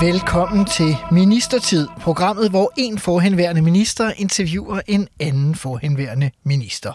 [0.00, 6.92] Velkommen til Ministertid, programmet, hvor en forhenværende minister interviewer en anden forhenværende minister.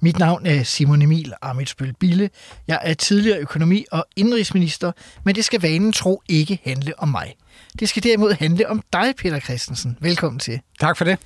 [0.00, 2.30] Mit navn er Simon Emil Amitsbøl Bille.
[2.68, 4.92] Jeg er tidligere økonomi- og indrigsminister,
[5.24, 7.34] men det skal vanen tro ikke handle om mig.
[7.78, 9.98] Det skal derimod handle om dig, Peter Christensen.
[10.00, 10.60] Velkommen til.
[10.80, 11.18] Tak for det.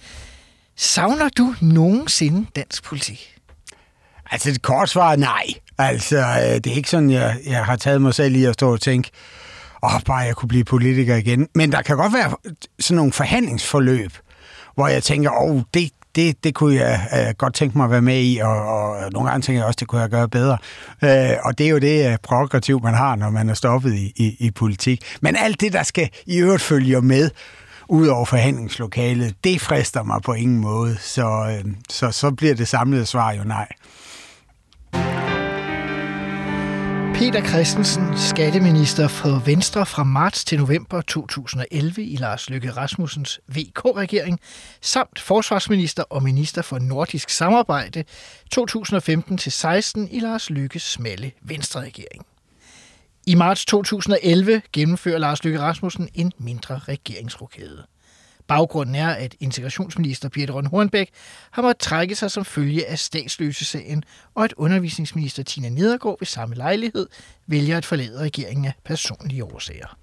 [0.77, 3.35] Savner du nogensinde dansk politik?
[4.31, 5.47] Altså, det kort svar er nej.
[5.79, 8.73] Altså, øh, det er ikke sådan, jeg, jeg har taget mig selv i at stå
[8.73, 9.11] og tænke,
[9.83, 11.49] åh, oh, bare jeg kunne blive politiker igen.
[11.55, 12.37] Men der kan godt være
[12.81, 14.13] sådan nogle forhandlingsforløb,
[14.75, 17.91] hvor jeg tænker, åh, oh, det, det, det kunne jeg uh, godt tænke mig at
[17.91, 20.59] være med i, og, og nogle gange tænker jeg også, det kunne jeg gøre bedre.
[21.03, 23.95] Uh, og det er jo det øh, uh, prerogativ, man har, når man er stoppet
[23.95, 25.17] i, i, i politik.
[25.21, 27.31] Men alt det, der skal i øvrigt følge med,
[27.89, 30.97] ud over forhandlingslokalet, det frister mig på ingen måde.
[31.01, 33.69] Så, uh, så, så bliver det samlede svar jo nej.
[37.19, 44.41] Peter Christensen, skatteminister for Venstre fra marts til november 2011 i Lars Løkke Rasmussens VK-regering,
[44.81, 48.05] samt forsvarsminister og minister for nordisk samarbejde
[48.59, 52.27] 2015-16 i Lars Løkkes smalle Venstre-regering.
[53.27, 57.85] I marts 2011 gennemfører Lars Løkke Rasmussen en mindre regeringsrokade.
[58.47, 61.11] Baggrunden er, at integrationsminister Birte Røn Hornbæk
[61.51, 64.05] har måttet trække sig som følge af statsløsesagen,
[64.35, 67.07] og at undervisningsminister Tina Nedergaard ved samme lejlighed
[67.47, 69.99] vælger at forlade regeringen af personlige årsager.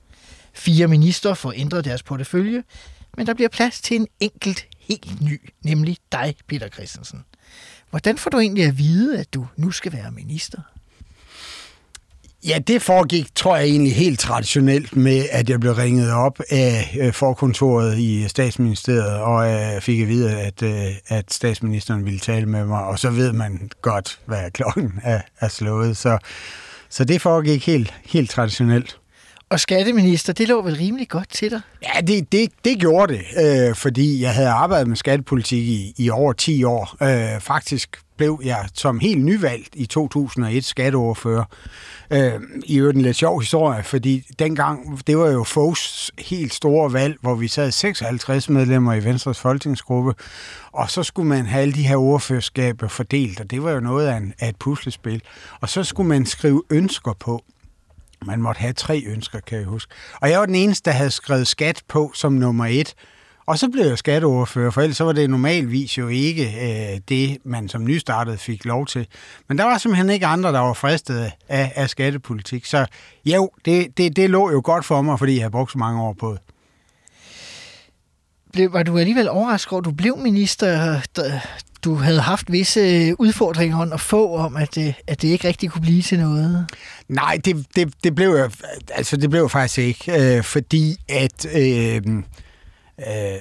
[0.54, 2.64] Fire minister får ændret deres portefølje,
[3.18, 7.26] men der bliver plads til en enkelt helt ny, nemlig dig, Peter Christensen.
[7.90, 10.62] Hvordan får du egentlig at vide, at du nu skal være minister?
[12.48, 16.98] Ja, det foregik, tror jeg egentlig helt traditionelt med, at jeg blev ringet op af
[17.02, 22.46] øh, forkontoret i statsministeriet, og jeg fik at vide, at, øh, at statsministeren ville tale
[22.46, 25.98] med mig, og så ved man godt, hvad klokken er, er slået.
[25.98, 26.18] Så,
[26.90, 28.98] så det foregik helt, helt traditionelt.
[29.50, 31.62] Og skatteminister, det lå vel rimelig godt til dig?
[31.84, 33.22] Ja, det, det, det gjorde det,
[33.70, 36.98] øh, fordi jeg havde arbejdet med skattepolitik i, i over 10 år.
[37.04, 41.44] Øh, faktisk blev jeg som helt nyvalgt i 2001 skatteordfører.
[42.12, 42.34] Øh,
[42.66, 47.18] I øvrigt en lidt sjov historie, fordi dengang, det var jo Fogs helt store valg,
[47.22, 50.14] hvor vi sad 56 medlemmer i Venstres folketingsgruppe,
[50.72, 54.08] og så skulle man have alle de her ordførerskaber fordelt, og det var jo noget
[54.08, 55.22] af, en, af et puslespil.
[55.62, 57.44] Og så skulle man skrive ønsker på.
[58.26, 59.94] Man måtte have tre ønsker, kan jeg huske.
[60.22, 62.96] Og jeg var den eneste, der havde skrevet skat på som nummer et.
[63.46, 67.38] Og så blev jeg skatteordfører, for ellers så var det normalvis jo ikke øh, det,
[67.44, 69.08] man som nystartet fik lov til.
[69.48, 72.66] Men der var simpelthen ikke andre, der var fristet af, af skattepolitik.
[72.66, 72.86] Så
[73.26, 76.02] jo, det, det, det lå jo godt for mig, fordi jeg havde brugt så mange
[76.02, 76.40] år på det.
[78.54, 81.02] Blev, var du alligevel overrasket over, at du blev minister?
[81.84, 85.82] Du havde haft visse udfordringer at få om, at det, at det ikke rigtig kunne
[85.82, 86.68] blive til noget?
[87.10, 88.52] Nej, det, det, det blev jeg,
[88.92, 92.02] altså det blev faktisk ikke, øh, fordi at øh,
[93.00, 93.40] øh,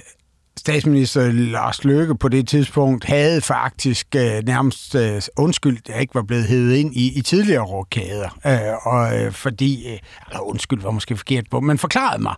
[0.59, 6.15] statsminister Lars Løkke på det tidspunkt havde faktisk øh, nærmest øh, undskyld, at jeg ikke
[6.15, 8.39] var blevet hævet ind i, i tidligere rokader.
[8.45, 9.99] Øh, og øh, fordi, øh,
[10.29, 12.35] eller undskyld var måske forkert på, men forklarede mig,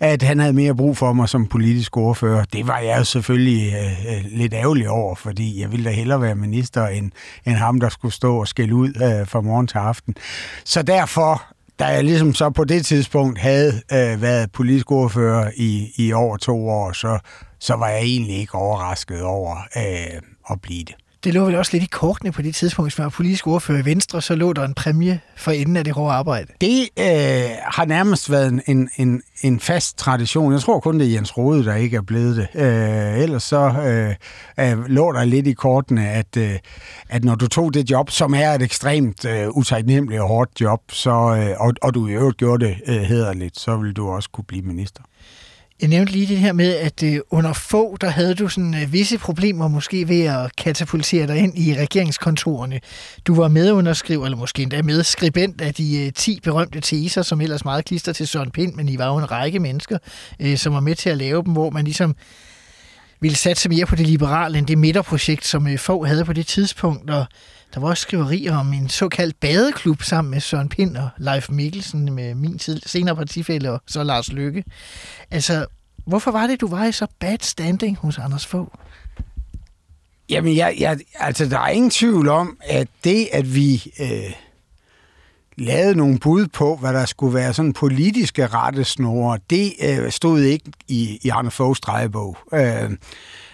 [0.00, 2.44] at han havde mere brug for mig som politisk ordfører.
[2.44, 6.34] Det var jeg selvfølgelig øh, øh, lidt ærgerlig over, fordi jeg ville da hellere være
[6.34, 7.10] minister, end,
[7.46, 10.14] end ham, der skulle stå og skælde ud øh, fra morgen til aften.
[10.64, 15.92] Så derfor da jeg ligesom så på det tidspunkt havde øh, været politisk ordfører i,
[15.96, 17.18] i over to år, så,
[17.60, 20.20] så var jeg egentlig ikke overrasket over øh,
[20.50, 20.94] at blive det.
[21.24, 23.78] Det lå vel også lidt i kortene på det tidspunkt, hvis man var politisk ordfører
[23.78, 26.52] i Venstre, så lå der en præmie for enden af det hårde arbejde.
[26.60, 30.52] Det øh, har nærmest været en, en, en fast tradition.
[30.52, 32.60] Jeg tror kun, det er Jens Rode, der ikke er blevet det.
[32.62, 36.58] Øh, ellers så øh, øh, lå der lidt i kortene, at, øh,
[37.08, 40.80] at når du tog det job, som er et ekstremt øh, utaknemmeligt og hårdt job,
[40.88, 44.30] så, øh, og, og du i øvrigt gjorde det øh, hederligt, så vil du også
[44.30, 45.02] kunne blive minister.
[45.84, 48.92] Jeg nævnte lige det her med, at øh, under få, der havde du sådan øh,
[48.92, 52.80] visse problemer måske ved at katapultere dig ind i regeringskontorene.
[53.26, 57.64] Du var medunderskriver, eller måske endda medskribent af de øh, 10 berømte teser, som ellers
[57.64, 59.98] meget klister til Søren Pind, men I var jo en række mennesker,
[60.40, 62.16] øh, som var med til at lave dem, hvor man ligesom
[63.20, 66.46] ville satse mere på det liberale end det midterprojekt, som øh, få havde på det
[66.46, 67.10] tidspunkt.
[67.10, 67.26] Og
[67.74, 72.12] der var også skriverier om en såkaldt badeklub sammen med Søren Pind og Leif Mikkelsen
[72.12, 74.64] med min tid, senere partifælde og så Lars Lykke.
[75.30, 75.66] Altså,
[76.06, 78.68] Hvorfor var det, du var i så bad standing hos Anders Fogh?
[80.28, 84.32] Jamen, jeg, jeg, altså, der er ingen tvivl om, at det, at vi øh,
[85.56, 90.72] lavede nogle bud på, hvad der skulle være sådan politiske rettesnore, det øh, stod ikke
[90.88, 92.36] i, i Arne Foghs drejebog.
[92.54, 92.90] Øh,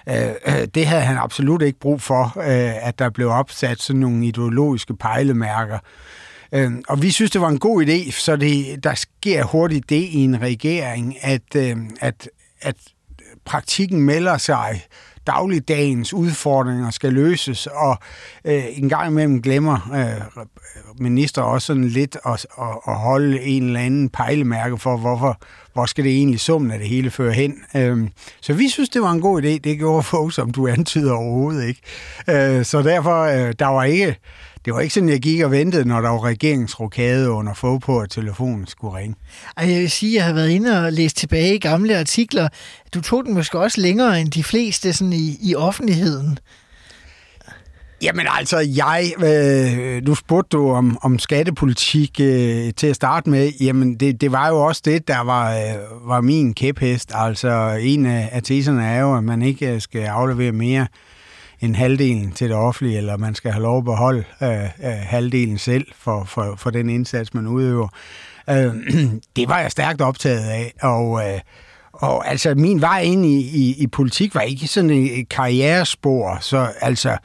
[0.09, 4.01] Øh, øh, det havde han absolut ikke brug for, øh, at der blev opsat sådan
[4.01, 5.79] nogle ideologiske pejlemærker.
[6.53, 10.03] Øh, og vi synes, det var en god idé, så det, der sker hurtigt det
[10.03, 12.31] i en regering, at, øh, at,
[12.61, 12.77] at
[13.45, 14.83] praktikken melder sig
[15.27, 17.99] dagligdagens udfordringer skal løses, og
[18.45, 20.45] øh, en gang imellem glemmer øh,
[20.99, 25.41] minister også sådan lidt at, at, at holde en eller anden pejlemærke for, hvorfor,
[25.73, 27.55] hvor skal det egentlig summen af det hele føre hen.
[27.77, 28.09] Øh,
[28.41, 29.59] så vi synes, det var en god idé.
[29.59, 31.81] Det gjorde folk, som du antyder overhovedet ikke.
[32.29, 34.17] Øh, så derfor, øh, der var ikke
[34.65, 37.99] det var ikke sådan, jeg gik og ventede, når der var regeringsrokade under få på,
[37.99, 39.17] at telefonen skulle ringe.
[39.57, 42.49] Ej, jeg vil sige, at jeg har været inde og læst tilbage i gamle artikler.
[42.95, 46.39] Du tog den måske også længere end de fleste sådan i, i offentligheden.
[48.03, 53.53] Jamen altså, jeg, øh, nu spurgte du om, om skattepolitik øh, til at starte med.
[53.61, 57.13] Jamen, det, det var jo også det, der var, øh, var min kæphest.
[57.15, 60.87] Altså, en af, af teserne er jo, at man ikke skal aflevere mere
[61.61, 65.59] en halvdelen til det offentlige, eller man skal have lov at beholde øh, øh, halvdelen
[65.59, 67.89] selv for, for, for den indsats, man udøver.
[68.51, 68.75] Øh,
[69.37, 71.41] det var jeg stærkt optaget af, og, øh,
[71.93, 76.73] og altså min vej ind i, i, i politik var ikke sådan et karrierespor, så
[76.81, 77.17] altså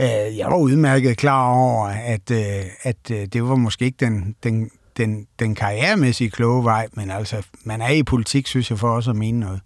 [0.00, 4.36] øh, jeg var udmærket klar over, at, øh, at øh, det var måske ikke den,
[4.42, 8.88] den, den, den karrieremæssige kloge vej, men altså man er i politik, synes jeg, for
[8.88, 9.60] også at mene noget.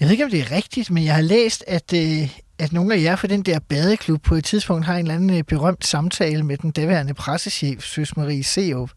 [0.00, 2.94] Jeg ved ikke, om det er rigtigt, men jeg har læst, at, øh, at nogle
[2.94, 5.86] af jer fra den der badeklub på et tidspunkt har en eller anden øh, berømt
[5.86, 8.90] samtale med den daværende pressechef, Søs Marie Seup,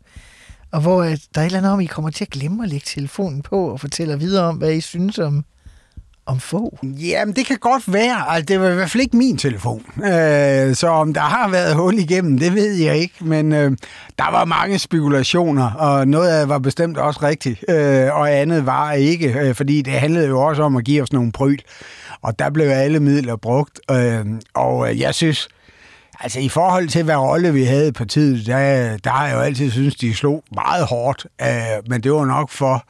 [0.71, 2.69] og hvor øh, der er et eller andet om, I kommer til at glemme at
[2.69, 5.45] lægge telefonen på og fortæller videre om, hvad I synes om,
[6.31, 6.77] om få.
[6.83, 8.29] Jamen, det kan godt være.
[8.29, 9.85] Altså, det var i hvert fald ikke min telefon.
[9.97, 13.15] Øh, så om der har været hul igennem, det ved jeg ikke.
[13.21, 13.71] Men øh,
[14.19, 18.65] der var mange spekulationer, og noget af det var bestemt også rigtigt, øh, og andet
[18.65, 21.57] var ikke, øh, fordi det handlede jo også om at give os nogle pryl.
[22.21, 25.49] Og der blev alle midler brugt, øh, og øh, jeg synes,
[26.19, 29.39] altså i forhold til, hvad rolle vi havde i partiet, der, der har jeg jo
[29.39, 31.47] altid synes de slog meget hårdt, øh,
[31.89, 32.85] men det var nok for,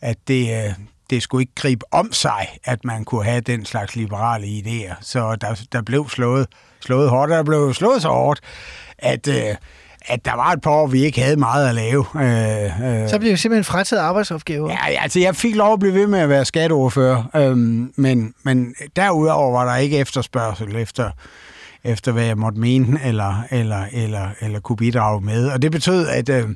[0.00, 0.72] at det, øh,
[1.10, 4.94] det skulle ikke gribe om sig, at man kunne have den slags liberale idéer.
[5.00, 6.46] Så der, der blev slået,
[6.80, 8.40] slået hårdt, der blev slået så hårdt,
[8.98, 9.28] at...
[9.28, 9.54] Øh,
[10.06, 12.04] at der var et par år, vi ikke havde meget at lave.
[12.16, 13.08] Øh, øh.
[13.08, 14.70] Så blev det simpelthen frataget arbejdsopgaver?
[14.70, 17.56] Ja, altså jeg fik lov at blive ved med at være skatteordfører, øh,
[17.96, 21.10] men, men derudover var der ikke efterspørgsel efter,
[21.84, 25.48] efter hvad jeg måtte mene eller, eller, eller, eller kunne bidrage med.
[25.48, 26.28] Og det betød, at...
[26.28, 26.48] Øh,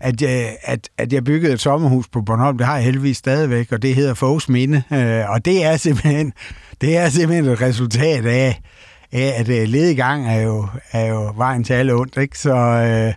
[0.00, 3.72] at, jeg, at, at jeg byggede et sommerhus på Bornholm, det har jeg heldigvis stadigvæk,
[3.72, 6.32] og det hedder Fogs Minde, øh, og det er simpelthen,
[6.80, 8.60] det er simpelthen et resultat af,
[9.12, 12.38] af at uh, ledegang er jo, er jo vejen til alt ondt, ikke?
[12.38, 13.14] Så, uh,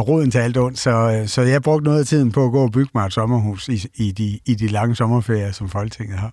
[0.00, 2.62] og roden til alt ondt, så, så jeg brugte noget af tiden på at gå
[2.62, 6.32] og bygge mig et sommerhus i, i, de, i de lange sommerferier, som Folketinget har.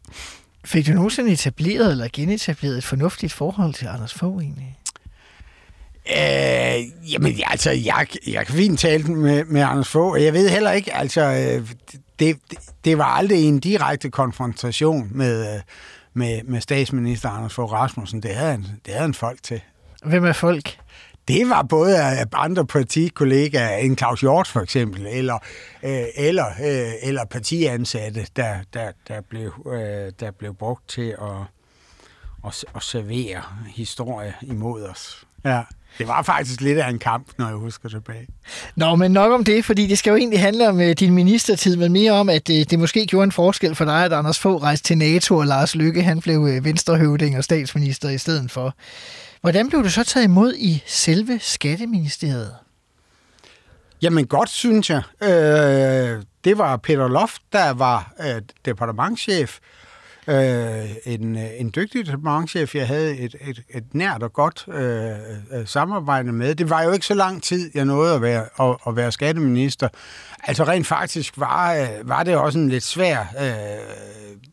[0.66, 4.79] Fik du nogensinde etableret eller genetableret et fornuftigt forhold til Anders Fogh egentlig?
[6.12, 10.72] Øh, jamen, altså, jeg, jeg kan fint tale med, med Anders Fogh, jeg ved heller
[10.72, 11.32] ikke, altså,
[12.20, 15.62] det, det, det var aldrig en direkte konfrontation med,
[16.14, 18.24] med, med statsminister Anders Fogh Rasmussen.
[18.24, 19.62] Det havde, han, det havde han folk til.
[20.04, 20.80] Hvem er folk?
[21.28, 21.98] Det var både
[22.34, 25.40] andre partikollegaer, en Claus Hjort for eksempel, eller,
[25.84, 31.42] øh, eller, øh, eller partiansatte, der, der, der, blev, øh, der blev brugt til at,
[32.48, 33.42] at, at servere
[33.76, 35.26] historie imod os.
[35.46, 35.62] Ja.
[35.98, 38.28] Det var faktisk lidt af en kamp, når jeg husker tilbage.
[38.76, 41.76] Nå, men nok om det, fordi det skal jo egentlig handle om uh, din ministertid,
[41.76, 44.64] men mere om, at uh, det måske gjorde en forskel for dig, at Anders Fogh
[44.64, 48.74] rejste til NATO, og Lars Lykke, han blev uh, venstrehøvding og statsminister i stedet for.
[49.42, 52.56] Hvordan blev du så taget imod i selve Skatteministeriet?
[54.02, 55.02] Jamen godt, synes jeg.
[55.24, 59.89] Øh, det var Peter Loft, der var øh, departementchef, øh,
[60.30, 65.12] Øh, en, øh, en dygtig departementchef, jeg havde et, et, et nært og godt øh,
[65.60, 66.56] øh, samarbejde med.
[66.56, 69.90] Det var jo ikke så lang tid, jeg nåede at være, at, at være skatteminister.
[70.44, 73.96] Altså rent faktisk var, øh, var det også en lidt svær øh,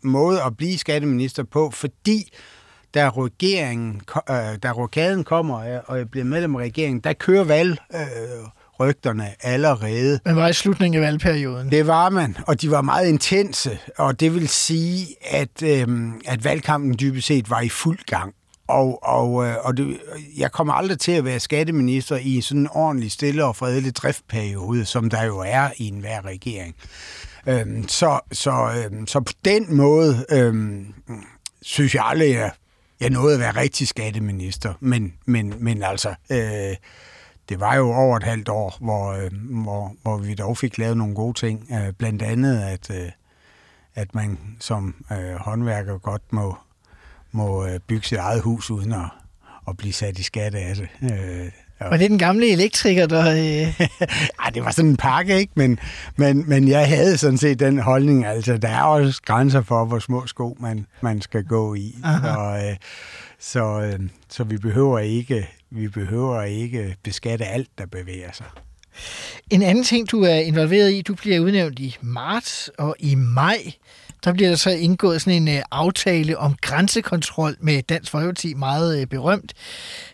[0.02, 2.34] måde at blive skatteminister på, fordi
[2.94, 7.78] da regeringen, øh, da rokaden kommer, og jeg bliver medlem af regeringen, der kører valg
[7.94, 8.48] øh,
[8.80, 10.20] rygterne allerede.
[10.24, 11.70] Men var i slutningen af valgperioden?
[11.70, 16.44] Det var man, og de var meget intense, og det vil sige, at, øhm, at
[16.44, 18.34] valgkampen dybest set var i fuld gang.
[18.68, 19.98] Og, og, øh, og det,
[20.36, 24.84] jeg kommer aldrig til at være skatteminister i sådan en ordentlig, stille og fredelig driftperiode,
[24.84, 26.74] som der jo er i enhver regering.
[27.46, 30.94] Øhm, så, så, øhm, så på den måde øhm,
[31.62, 32.52] synes jeg aldrig, at
[33.00, 34.74] jeg nåede at være rigtig skatteminister.
[34.80, 36.76] Men, men, men altså, øh,
[37.48, 39.30] det var jo over et halvt år, hvor, øh,
[39.62, 41.68] hvor, hvor vi dog fik lavet nogle gode ting.
[41.72, 43.10] Øh, blandt andet, at, øh,
[43.94, 46.56] at man som øh, håndværker godt må,
[47.32, 49.10] må øh, bygge sit eget hus uden at,
[49.68, 50.88] at blive sat i skat af det.
[51.12, 51.50] Øh,
[51.80, 51.88] Ja.
[51.88, 53.30] Var det den gamle elektriker, der...
[53.30, 53.80] Øh...
[54.44, 55.52] Ej, det var sådan en pakke, ikke?
[55.56, 55.78] Men,
[56.16, 59.98] men, men jeg havde sådan set den holdning, altså der er også grænser for, hvor
[59.98, 61.96] små sko man, man skal gå i.
[62.36, 62.76] Og, øh,
[63.38, 68.46] så, øh, så vi behøver ikke vi behøver ikke beskatte alt, der bevæger sig.
[69.50, 73.72] En anden ting, du er involveret i, du bliver udnævnt i marts og i maj.
[74.24, 79.00] Der bliver der så indgået sådan en øh, aftale om grænsekontrol med Dansk Folkeparti, meget
[79.00, 79.52] øh, berømt,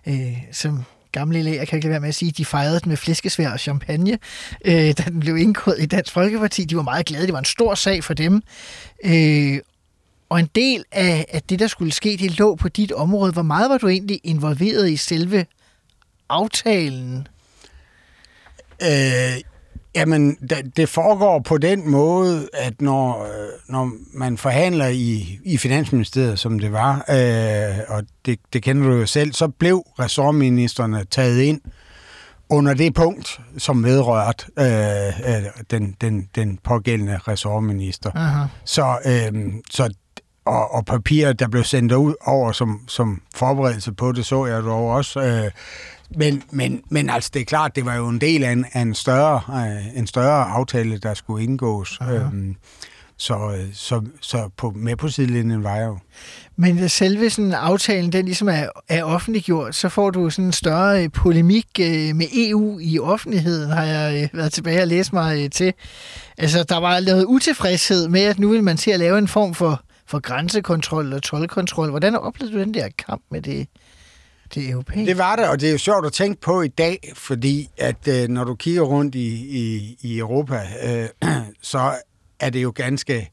[0.07, 0.15] uh,
[0.53, 3.51] som gamle læger, kan ikke lade være med at sige, de fejrede den med flæskesvær
[3.51, 4.19] og champagne,
[4.65, 6.65] øh, da den blev indgået i Dansk Folkeparti.
[6.65, 8.43] De var meget glade, det var en stor sag for dem.
[9.05, 9.59] Øh,
[10.33, 13.33] og en del af, af det, der skulle ske, det lå på dit område.
[13.33, 15.47] Hvor meget var du egentlig involveret i selve
[16.29, 17.29] aftalen?
[18.83, 19.41] Øh,
[19.95, 20.37] jamen,
[20.77, 23.29] det foregår på den måde, at når,
[23.69, 28.97] når man forhandler i, i Finansministeriet, som det var, øh, og det, det kender du
[28.97, 31.61] jo selv, så blev ressortministerne taget ind
[32.51, 38.11] under det punkt, som vedrørt øh, øh, den, den, den pågældende ressortminister.
[38.15, 38.47] Aha.
[38.65, 39.95] Så, øh, så
[40.45, 44.63] og, og papirer, der blev sendt ud over som, som forberedelse på det, så jeg
[44.63, 45.21] dog også.
[45.21, 45.51] Øh,
[46.17, 48.81] men, men, men altså, det er klart, det var jo en del af en, af
[48.81, 51.99] en, større, øh, en større aftale, der skulle indgås.
[52.03, 52.57] Øhm,
[53.17, 55.99] så, så, så på, med på sidelinjen var jeg jo.
[56.57, 61.05] Men selve sådan aftalen, den ligesom er, er offentliggjort, så får du sådan en større
[61.05, 65.53] øh, polemik øh, med EU i offentligheden, har jeg øh, været tilbage og læst mig
[65.53, 65.73] til.
[66.39, 69.55] Altså, der var lavet utilfredshed med, at nu vil man til at lave en form
[69.55, 71.91] for for grænsekontrol og tolvkontrol.
[71.91, 73.69] Hvordan oplevede du den der kamp med det,
[74.55, 75.11] det europæiske?
[75.11, 78.09] Det var det, og det er jo sjovt at tænke på i dag, fordi at
[78.09, 79.29] øh, når du kigger rundt i,
[79.59, 81.31] i, i Europa, øh,
[81.63, 81.93] så
[82.41, 83.31] er det jo ganske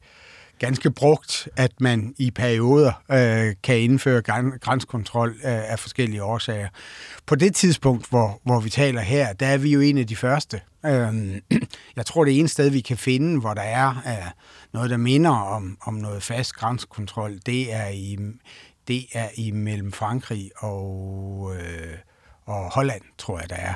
[0.60, 4.22] ganske brugt, at man i perioder øh, kan indføre
[4.60, 6.68] grænsekontrol øh, af forskellige årsager.
[7.26, 10.16] På det tidspunkt, hvor, hvor vi taler her, der er vi jo en af de
[10.16, 10.60] første.
[10.86, 11.40] Øh,
[11.96, 14.30] jeg tror, det er en sted, vi kan finde, hvor der er øh,
[14.72, 18.18] noget, der minder om, om noget fast grænsekontrol, det er i,
[18.88, 21.52] det er i mellem Frankrig og...
[21.56, 21.96] Øh,
[22.50, 23.74] og Holland, tror jeg, der er.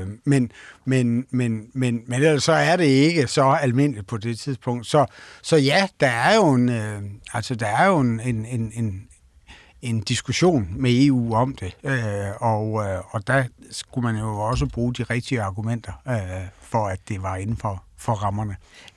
[0.00, 0.52] Øh, men,
[0.84, 4.86] men, men, men, men ellers så er det ikke så almindeligt på det tidspunkt.
[4.86, 5.06] Så,
[5.42, 9.08] så ja, der er jo en, øh, altså, der er jo en, en, en, en,
[9.82, 14.66] en diskussion med EU om det, øh, og, øh, og der skulle man jo også
[14.66, 18.56] bruge de rigtige argumenter øh, for, at det var inden for, for rammerne.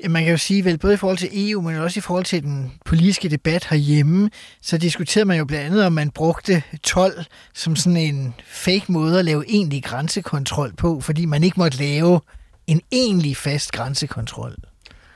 [0.10, 2.44] Man kan jo sige, vel både i forhold til EU, men også i forhold til
[2.44, 4.30] den politiske debat herhjemme,
[4.62, 9.20] så diskuterede man jo blandt andet, om man brugte 12 som sådan en fake måde
[9.20, 12.22] at lave egentlig grænsekontrol på, fordi man ikke måtte lave
[12.68, 14.56] en egentlig fast grænsekontrol.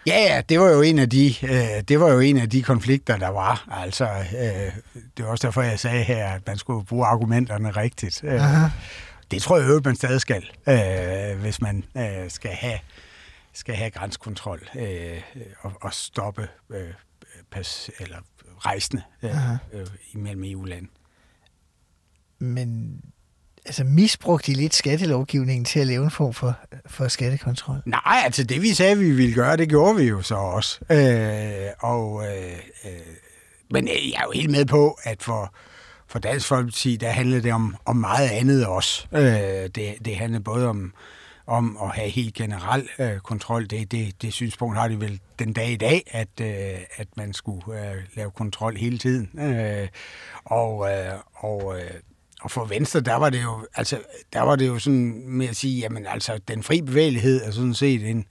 [0.07, 2.63] Ja, ja, det var jo en af de, øh, det var jo en af de
[2.63, 3.67] konflikter, der var.
[3.71, 4.71] Altså, øh,
[5.17, 8.23] det var også derfor, jeg sagde her, at man skulle bruge argumenterne rigtigt.
[8.23, 8.41] Øh,
[9.31, 12.79] det tror jeg øvrigt, man stadig skal, øh, hvis man øh, skal have
[13.57, 15.21] skal have grænsekontrol øh,
[15.59, 16.93] og, og stoppe øh,
[17.51, 18.17] pas, eller
[18.57, 19.31] rejsende øh,
[19.73, 20.87] øh, imellem EU-land.
[22.39, 23.01] Men
[23.65, 27.81] altså misbrugte de lidt skattelovgivningen til at lave en form for, for skattekontrol?
[27.85, 30.79] Nej, altså det vi sagde, vi ville gøre, det gjorde vi jo så også.
[30.91, 32.91] Øh, og, øh, øh,
[33.71, 35.53] men jeg er jo helt med på, at for,
[36.07, 39.07] for Dansk Folkeparti, der handlede det om, om meget andet også.
[39.11, 39.21] Øh,
[39.75, 40.93] det, det handlede både om,
[41.47, 43.67] om at have helt generel øh, kontrol.
[43.67, 47.33] Det, det, det synspunkt har de vel den dag i dag, at, øh, at man
[47.33, 49.39] skulle øh, lave kontrol hele tiden.
[49.39, 49.87] Øh,
[50.45, 51.91] og, øh, og, øh,
[52.41, 53.99] og for Venstre, der var det jo, altså,
[54.33, 57.73] der var det jo sådan med at sige, jamen altså, den fri bevægelighed er sådan
[57.73, 58.25] set en,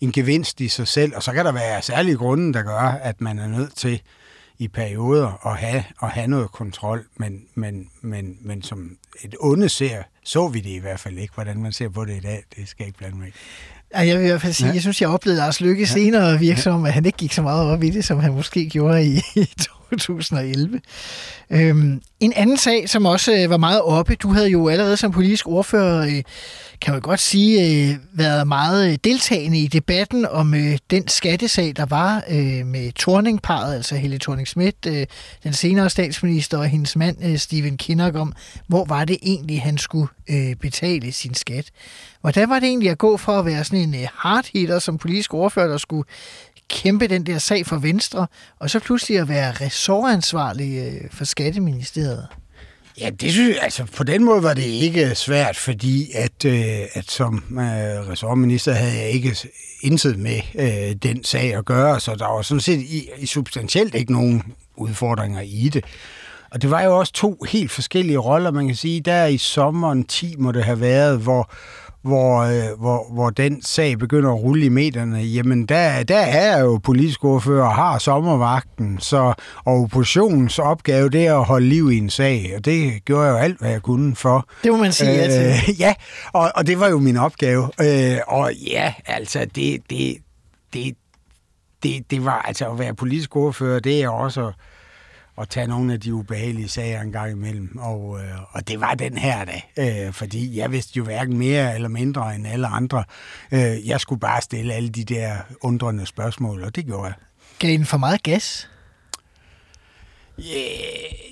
[0.00, 3.20] en gevinst i sig selv, og så kan der være særlige grunde, der gør, at
[3.20, 4.02] man er nødt til
[4.58, 9.68] i perioder at have, at have noget kontrol, men, men, men, men som et onde
[9.68, 11.34] ser, så vi det i hvert fald ikke.
[11.34, 13.32] Hvordan man ser på det i dag, det skal jeg ikke blande mig i.
[13.94, 14.74] Jeg vil i hvert fald sige, ja.
[14.74, 15.86] jeg synes, jeg oplevede Lars Lykke ja.
[15.86, 18.68] senere virke som, at han ikke gik så meget op i det, som han måske
[18.68, 19.48] gjorde i, i
[20.00, 20.80] 2011.
[21.50, 25.12] Øhm, en anden sag, som også øh, var meget oppe, du havde jo allerede som
[25.12, 26.22] politisk ordfører, øh,
[26.80, 31.72] kan man godt sige, øh, været meget øh, deltagende i debatten om øh, den skattesag,
[31.76, 35.06] der var øh, med Torning-paret, altså Helle thorning Schmidt, øh,
[35.44, 38.32] den senere statsminister og hendes mand øh, Steven Kinnock om,
[38.66, 41.70] hvor var det egentlig, han skulle øh, betale sin skat.
[42.20, 45.34] Hvordan var det egentlig at gå for at være sådan en øh, hardhitter som politisk
[45.34, 46.04] ordfører, der skulle
[46.68, 48.26] kæmpe den der sag for Venstre,
[48.58, 52.26] og så pludselig at være ressortansvarlig øh, for Skatteministeriet?
[52.98, 56.80] Ja, det synes jeg, altså på den måde var det ikke svært, fordi at, øh,
[56.92, 59.36] at som øh, ressortminister havde jeg ikke
[59.82, 63.94] intet med øh, den sag at gøre, så der var sådan set i, i substantielt
[63.94, 64.42] ikke nogen
[64.76, 65.84] udfordringer i det.
[66.50, 69.00] Og det var jo også to helt forskellige roller, man kan sige.
[69.00, 71.52] Der i sommeren 10 må det have været, hvor,
[72.02, 76.56] hvor, øh, hvor, hvor den sag begynder at rulle i medierne, jamen der, der er
[76.56, 81.68] jeg jo politisk ordfører og har sommervagten, så og oppositionens opgave det er at holde
[81.68, 84.48] liv i en sag, og det gjorde jeg jo alt, hvad jeg kunne for.
[84.64, 85.72] Det må man sige ja til.
[85.72, 85.94] Øh, ja,
[86.32, 87.70] og, og det var jo min opgave.
[87.80, 90.16] Øh, og ja, altså det, det,
[90.74, 90.94] det,
[91.82, 94.52] det, det var altså at være politisk ordfører, det er også
[95.40, 97.78] at tage nogle af de ubehagelige sager en gang imellem.
[97.78, 101.74] Og, øh, og det var den her dag, øh, fordi jeg vidste jo hverken mere
[101.74, 103.04] eller mindre end alle andre.
[103.52, 107.14] Øh, jeg skulle bare stille alle de der undrende spørgsmål, og det gjorde jeg.
[107.58, 108.68] Gav den for meget gas?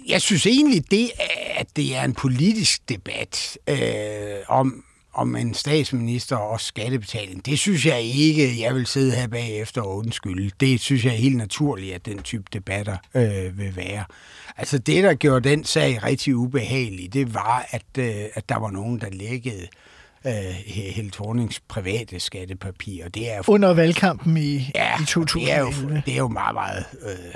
[0.08, 1.10] Jeg synes egentlig, det
[1.58, 4.84] at det er en politisk debat øh, om,
[5.18, 7.46] om en statsminister og skattebetaling.
[7.46, 10.50] Det synes jeg ikke, jeg vil sidde her bagefter og undskylde.
[10.60, 14.04] Det synes jeg er helt naturligt, at den type debatter øh, vil være.
[14.56, 18.70] Altså det, der gjorde den sag rigtig ubehagelig, det var, at, øh, at der var
[18.70, 19.66] nogen, der lækkede
[20.26, 20.32] øh,
[20.66, 23.08] Helle Thornings private skattepapirer.
[23.08, 25.72] Det er, Under valgkampen i, ja, i 2011.
[25.72, 27.34] Det er, jo, det er jo meget, meget øh,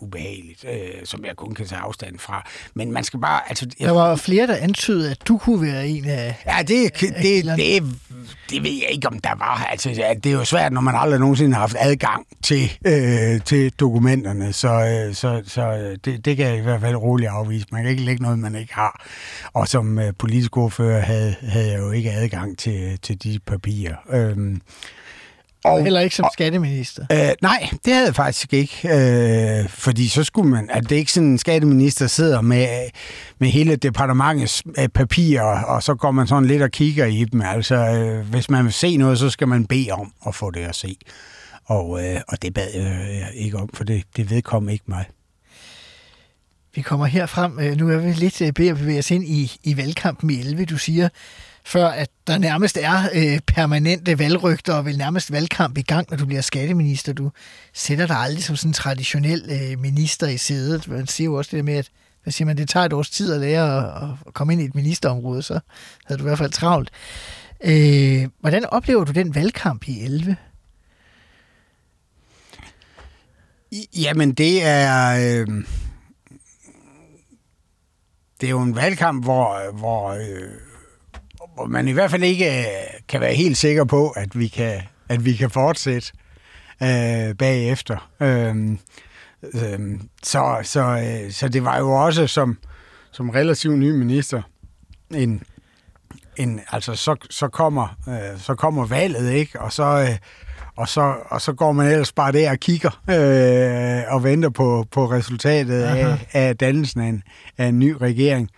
[0.00, 2.48] ubehageligt, øh, som jeg kun kan tage afstand fra.
[2.74, 3.40] Men man skal bare...
[3.48, 6.42] Altså, jeg, Der var flere, der antydede, at du kunne være en af...
[6.46, 7.82] Ja, det, det, det, det,
[8.50, 9.66] det ved jeg ikke, om der var.
[9.70, 9.88] Altså,
[10.24, 14.52] det er jo svært, når man aldrig nogensinde har haft adgang til, øh, til dokumenterne,
[14.52, 17.66] så, øh, så, så det, det kan jeg i hvert fald roligt afvise.
[17.72, 19.06] Man kan ikke lægge noget, man ikke har.
[19.52, 23.96] Og som øh, politisk ordfører havde, havde jeg jo ikke adgang til, til de papirer.
[24.12, 24.56] Øh,
[25.64, 27.04] og, Heller ikke som og, skatteminister?
[27.12, 28.88] Øh, nej, det havde jeg faktisk ikke.
[28.88, 30.70] Øh, fordi så skulle man...
[30.70, 32.68] At det ikke sådan en skatteminister sidder med,
[33.38, 37.42] med hele departementets øh, papirer, og så går man sådan lidt og kigger i dem.
[37.42, 40.60] Altså, øh, hvis man vil se noget, så skal man bede om at få det
[40.60, 40.96] at se.
[41.64, 45.04] Og, øh, og det bad jeg ikke om, for det, det vedkom ikke mig.
[46.74, 47.58] Vi kommer her frem.
[47.60, 50.40] Øh, nu er vi lidt øh, ved at bevæge os ind i, i valgkampen i
[50.40, 50.64] 11.
[50.64, 51.08] Du siger,
[51.64, 56.16] før at der nærmest er øh, permanente valgrygter og vel nærmest valgkamp i gang, når
[56.16, 57.12] du bliver skatteminister.
[57.12, 57.30] Du
[57.74, 60.88] sætter dig aldrig som sådan en traditionel øh, minister i sædet.
[60.88, 61.90] Man siger jo også det der med, at
[62.22, 64.64] hvad siger man, det tager et års tid at lære at, at komme ind i
[64.64, 65.60] et ministerområde, så
[66.06, 66.90] havde du i hvert fald travlt.
[67.64, 70.36] Øh, hvordan oplever du den valgkamp i 11?
[73.96, 75.10] Jamen, det er...
[75.16, 75.64] Øh,
[78.40, 80.69] det er jo en valgkamp, hvor, hvor øh,
[81.54, 82.64] hvor man i hvert fald ikke øh,
[83.08, 86.12] kan være helt sikker på, at vi kan, at vi kan fortsætte
[86.82, 88.10] øh, bagefter.
[88.20, 88.56] Øh,
[89.54, 92.58] øh, så, så, øh, så det var jo også som,
[93.10, 94.42] som relativt ny minister
[95.14, 95.42] en,
[96.36, 99.60] en altså så, så kommer øh, så kommer valget ikke?
[99.60, 100.16] Og så øh,
[100.76, 104.86] og så og så går man ellers bare der og kigger øh, og venter på
[104.90, 107.22] på resultatet af, af dannelsen af en,
[107.58, 108.50] af en ny regering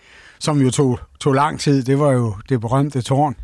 [0.43, 1.83] som jo tog, tog lang tid.
[1.83, 3.35] Det var jo det berømte tårn.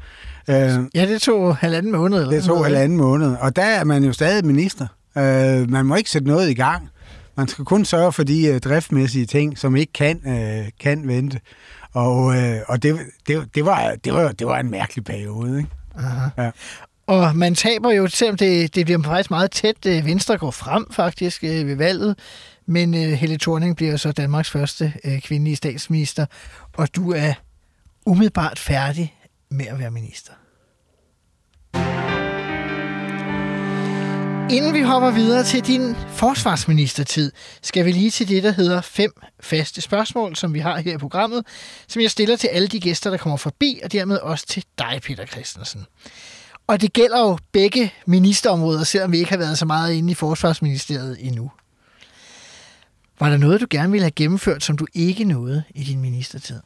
[0.49, 0.55] Øh,
[0.95, 2.19] ja, det tog halvanden måned.
[2.19, 4.87] Eller det tog halvanden måned, og der er man jo stadig minister.
[5.19, 6.89] Øh, man må ikke sætte noget i gang.
[7.39, 11.41] Man skal kun sørge for de uh, driftmæssige ting, som ikke kan, uh, kan vente.
[11.93, 12.35] Og, uh,
[12.69, 15.59] og det, det, det, var, det, var, det var en mærkelig periode.
[15.59, 15.71] Ikke?
[15.99, 16.29] Aha.
[16.39, 16.51] Ja.
[17.07, 19.77] Og man taber jo, selvom det, det bliver faktisk meget tæt.
[19.85, 22.19] Venstre går frem faktisk ved valget.
[22.67, 24.93] Men uh, Helle Thorning bliver så Danmarks første
[25.25, 26.27] kvindelige statsminister,
[26.79, 27.33] og du er
[28.07, 29.15] umiddelbart færdig
[29.51, 30.33] med at være minister.
[34.51, 39.13] Inden vi hopper videre til din forsvarsministertid, skal vi lige til det, der hedder fem
[39.41, 41.47] faste spørgsmål, som vi har her i programmet,
[41.89, 45.01] som jeg stiller til alle de gæster, der kommer forbi, og dermed også til dig,
[45.03, 45.87] Peter Christensen.
[46.67, 50.15] Og det gælder jo begge ministerområder, selvom vi ikke har været så meget inde i
[50.15, 51.51] forsvarsministeriet endnu.
[53.21, 56.61] Var der noget, du gerne ville have gennemført, som du ikke nåede i din ministertid?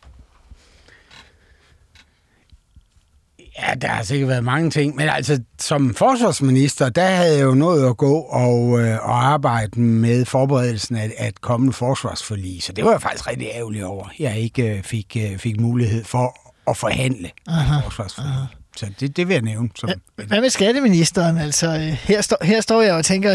[3.59, 7.55] Ja, der har sikkert været mange ting, men altså som forsvarsminister, der havde jeg jo
[7.55, 12.85] nået at gå og, øh, og arbejde med forberedelsen af, et kommende forsvarsforlig, så det
[12.85, 16.37] var jeg faktisk rigtig ærgerlig over, jeg ikke øh, fik, øh, fik mulighed for
[16.71, 18.31] at forhandle aha, forsvarsforlig.
[18.31, 18.62] Aha.
[18.77, 19.69] Så det, det vil jeg nævne.
[19.75, 21.39] Som Hvad med skatteministeren?
[21.39, 23.31] Altså, her, stå, her står jeg og tænker,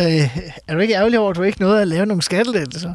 [0.67, 2.93] er du ikke ærgerlig over, at du ikke nåede at lave nogle skattelettelser?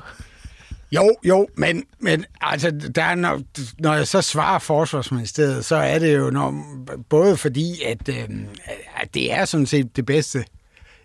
[0.92, 3.40] Jo, jo, men, men altså, der er, når,
[3.78, 6.64] når jeg så svarer Forsvarsministeriet, så er det jo når,
[7.10, 8.28] både fordi, at, øh,
[9.02, 10.44] at det er sådan set det bedste,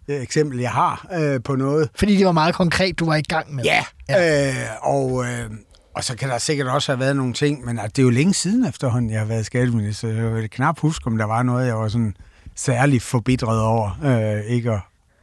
[0.07, 1.89] øh, eksempel, jeg har øh, på noget.
[1.95, 3.63] Fordi det var meget konkret, du var i gang med.
[3.63, 4.47] Ja, ja.
[4.49, 5.49] Øh, og, øh,
[5.97, 8.33] og så kan der sikkert også have været nogle ting, men det er jo længe
[8.33, 10.07] siden efterhånden, jeg har været skatteminister.
[10.07, 12.15] Jeg vil knap huske, om der var noget, jeg var sådan
[12.55, 14.79] særligt forbitret over, øh, ikke at,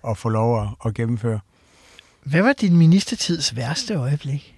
[0.08, 1.40] at få lov at, at gennemføre.
[2.22, 4.54] Hvad var din ministertids værste øjeblik?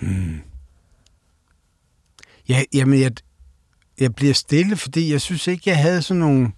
[0.00, 0.40] Hmm.
[2.48, 3.12] Ja, jamen, jeg,
[4.00, 6.52] jeg bliver stille, fordi jeg synes ikke, jeg havde sådan nogle...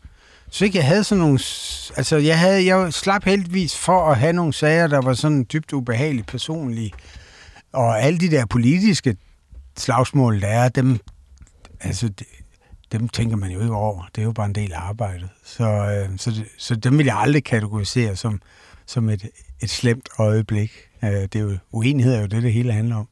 [0.52, 1.38] Så ikke, jeg havde sådan nogle...
[1.96, 5.72] Altså, jeg, havde, jeg slap heldigvis for at have nogle sager, der var sådan dybt
[5.72, 6.92] ubehagelige personlige.
[7.72, 9.16] Og alle de der politiske
[9.76, 10.98] slagsmål, der er, dem,
[11.80, 12.10] altså,
[12.92, 14.04] dem tænker man jo ikke over.
[14.14, 15.28] Det er jo bare en del af arbejdet.
[15.44, 18.40] Så, øh, så, så dem vil jeg aldrig kategorisere som,
[18.86, 19.28] som et,
[19.60, 20.72] et slemt øjeblik.
[21.04, 23.08] Øh, det er jo, uenighed er jo det, det hele handler om.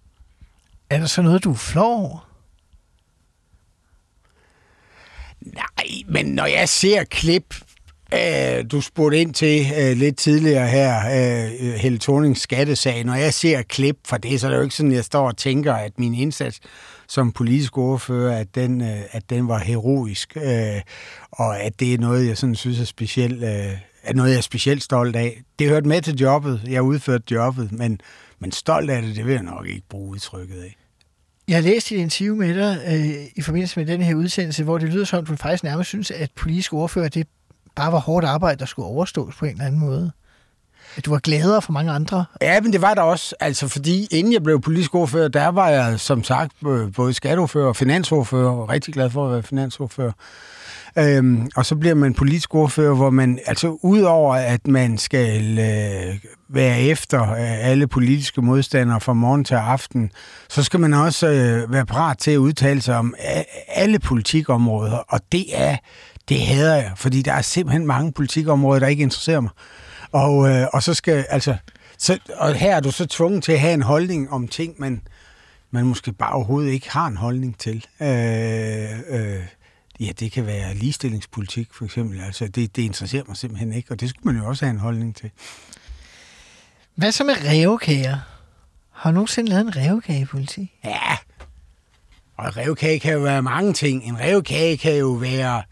[0.90, 2.29] Er der så noget, du er flov over?
[5.40, 7.54] Nej, men når jeg ser klip,
[8.14, 13.34] øh, du spurgte ind til øh, lidt tidligere her, øh, Helle Thornings skattesag, når jeg
[13.34, 15.74] ser klip fra det, så er det jo ikke sådan, at jeg står og tænker,
[15.74, 16.60] at min indsats
[17.08, 20.80] som politisk ordfører, at den, øh, at den var heroisk, øh,
[21.30, 24.42] og at det er noget, jeg sådan synes er specielt, øh, er noget, jeg er
[24.42, 25.42] specielt stolt af.
[25.58, 28.00] Det hørte med til jobbet, jeg udførte jobbet, men,
[28.38, 30.76] men stolt af det, det vil jeg nok ikke bruge udtrykket af.
[31.50, 34.78] Jeg har læst et interview med dig øh, i forbindelse med den her udsendelse, hvor
[34.78, 37.26] det lyder som, at du faktisk nærmest synes, at politisk ordfører, det
[37.76, 40.12] bare var hårdt arbejde, der skulle overstås på en eller anden måde.
[40.96, 42.24] At du var gladere for mange andre.
[42.40, 43.34] Ja, men det var der også.
[43.40, 47.68] Altså, fordi inden jeg blev politisk ordfører, der var jeg som sagt øh, både skatteordfører
[47.68, 50.12] og finansordfører, og rigtig glad for at være finansordfører.
[50.98, 56.18] Øhm, og så bliver man politisk ordfører, hvor man, altså udover at man skal øh,
[56.48, 60.10] være efter øh, alle politiske modstandere fra morgen til aften,
[60.48, 64.96] så skal man også øh, være parat til at udtale sig om øh, alle politikområder,
[64.96, 65.76] og det er,
[66.28, 69.50] det hader jeg, fordi der er simpelthen mange politikområder, der ikke interesserer mig.
[70.12, 71.56] Og, øh, og så skal, altså,
[71.98, 75.02] så, og her er du så tvunget til at have en holdning om ting, man,
[75.70, 77.86] man måske bare overhovedet ikke har en holdning til.
[78.02, 79.44] Øh, øh,
[80.00, 82.20] Ja, det kan være ligestillingspolitik for eksempel.
[82.20, 84.78] Altså, det, det interesserer mig simpelthen ikke, og det skulle man jo også have en
[84.78, 85.30] holdning til.
[86.94, 88.18] Hvad så med revkager?
[88.90, 90.72] Har du nogensinde lavet en revkagepolitik?
[90.84, 91.16] Ja,
[92.36, 94.04] og revkage kan jo være mange ting.
[94.04, 95.62] En revkage kan jo være,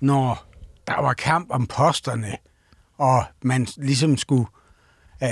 [0.00, 0.46] når
[0.86, 2.36] der var kamp om posterne,
[2.98, 4.46] og man ligesom skulle
[5.22, 5.28] øh,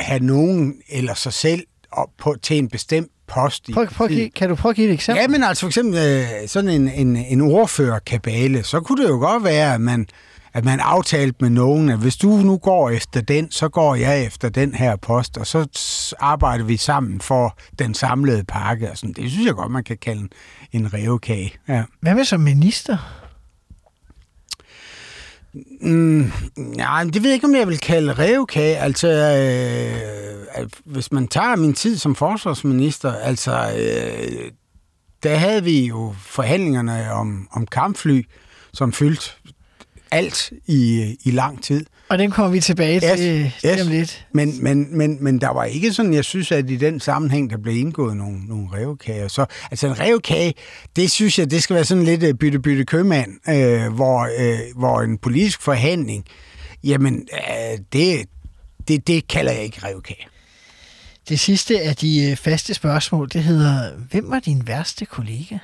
[0.00, 3.68] have nogen eller sig selv op på, til en bestemt post.
[3.68, 5.20] I, prøv, prøv, i, kan du prøve at give et eksempel?
[5.20, 9.16] Ja, men altså for eksempel øh, sådan en, en, en ordførerkabale, så kunne det jo
[9.16, 10.06] godt være, at man,
[10.54, 14.24] at man aftalte med nogen, at hvis du nu går efter den, så går jeg
[14.24, 15.68] efter den her post, og så
[16.20, 18.90] arbejder vi sammen for den samlede pakke.
[18.90, 19.12] Og sådan.
[19.12, 20.30] Det synes jeg godt, man kan kalde en,
[20.72, 21.52] en revkage.
[21.68, 21.82] Ja.
[22.00, 23.21] Hvad med som minister?
[25.80, 28.76] Mm, nej, det ved jeg ikke, om jeg vil kalde revkage.
[28.76, 29.08] Altså,
[30.58, 34.50] øh, hvis man tager min tid som forsvarsminister, altså, øh,
[35.22, 38.22] der havde vi jo forhandlingerne om, om kampfly,
[38.72, 39.30] som fyldte
[40.12, 41.86] alt i, i lang tid.
[42.08, 43.82] Og den kommer vi tilbage yes, til, yes.
[43.82, 44.26] om lidt.
[44.32, 47.56] Men, men, men, men der var ikke sådan, jeg synes, at i den sammenhæng, der
[47.56, 49.28] blev indgået nogle, nogle revkager.
[49.28, 50.54] Så, altså en revkage,
[50.96, 55.18] det synes jeg, det skal være sådan lidt bytte-bytte købmand, øh, hvor, øh, hvor en
[55.18, 56.24] politisk forhandling,
[56.84, 58.26] jamen, øh, det,
[58.88, 60.26] det, det kalder jeg ikke revkage.
[61.28, 65.58] Det sidste af de øh, faste spørgsmål, det hedder, hvem var din værste kollega?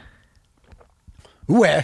[1.48, 1.80] Uha,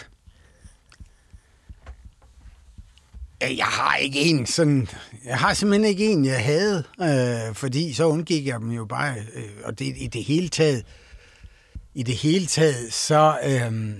[3.49, 4.89] Jeg har ikke en sådan...
[5.25, 9.15] Jeg har simpelthen ikke en, jeg havde, øh, fordi så undgik jeg dem jo bare.
[9.35, 10.87] Øh, og det, i det hele taget,
[11.95, 13.93] i det hele taget, så øh,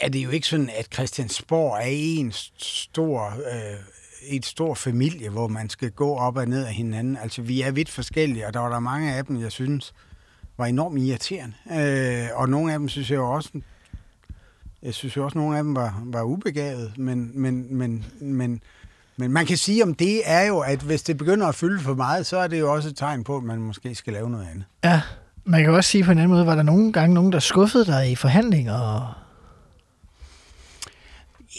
[0.00, 3.26] er det jo ikke sådan, at Christiansborg er en stor...
[3.28, 3.78] Øh,
[4.26, 7.16] et stor familie, hvor man skal gå op og ned af hinanden.
[7.16, 9.94] Altså, vi er vidt forskellige, og der var der mange af dem, jeg synes,
[10.58, 11.54] var enormt irriterende.
[11.72, 13.50] Øh, og nogle af dem synes jeg jo også
[14.84, 18.60] jeg synes jo også, at nogle af dem var, var ubegavet, men, men, men, men,
[19.16, 21.94] men man kan sige om det er jo, at hvis det begynder at fylde for
[21.94, 24.46] meget, så er det jo også et tegn på, at man måske skal lave noget
[24.50, 24.64] andet.
[24.84, 25.00] Ja,
[25.44, 27.86] man kan også sige på en anden måde, var der nogle gange nogen, der skuffede
[27.86, 29.20] dig i forhandlinger?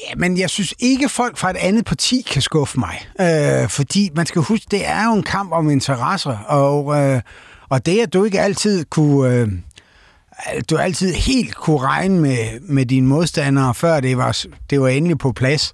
[0.10, 3.08] Ja, men jeg synes ikke, folk fra et andet parti kan skuffe mig.
[3.22, 7.22] Øh, fordi man skal huske, det er jo en kamp om interesser, og, øh,
[7.70, 9.34] og det, at du ikke altid kunne...
[9.34, 9.52] Øh,
[10.70, 14.38] du altid helt kunne regne med, med dine modstandere, før det var,
[14.70, 15.74] det var endelig på plads.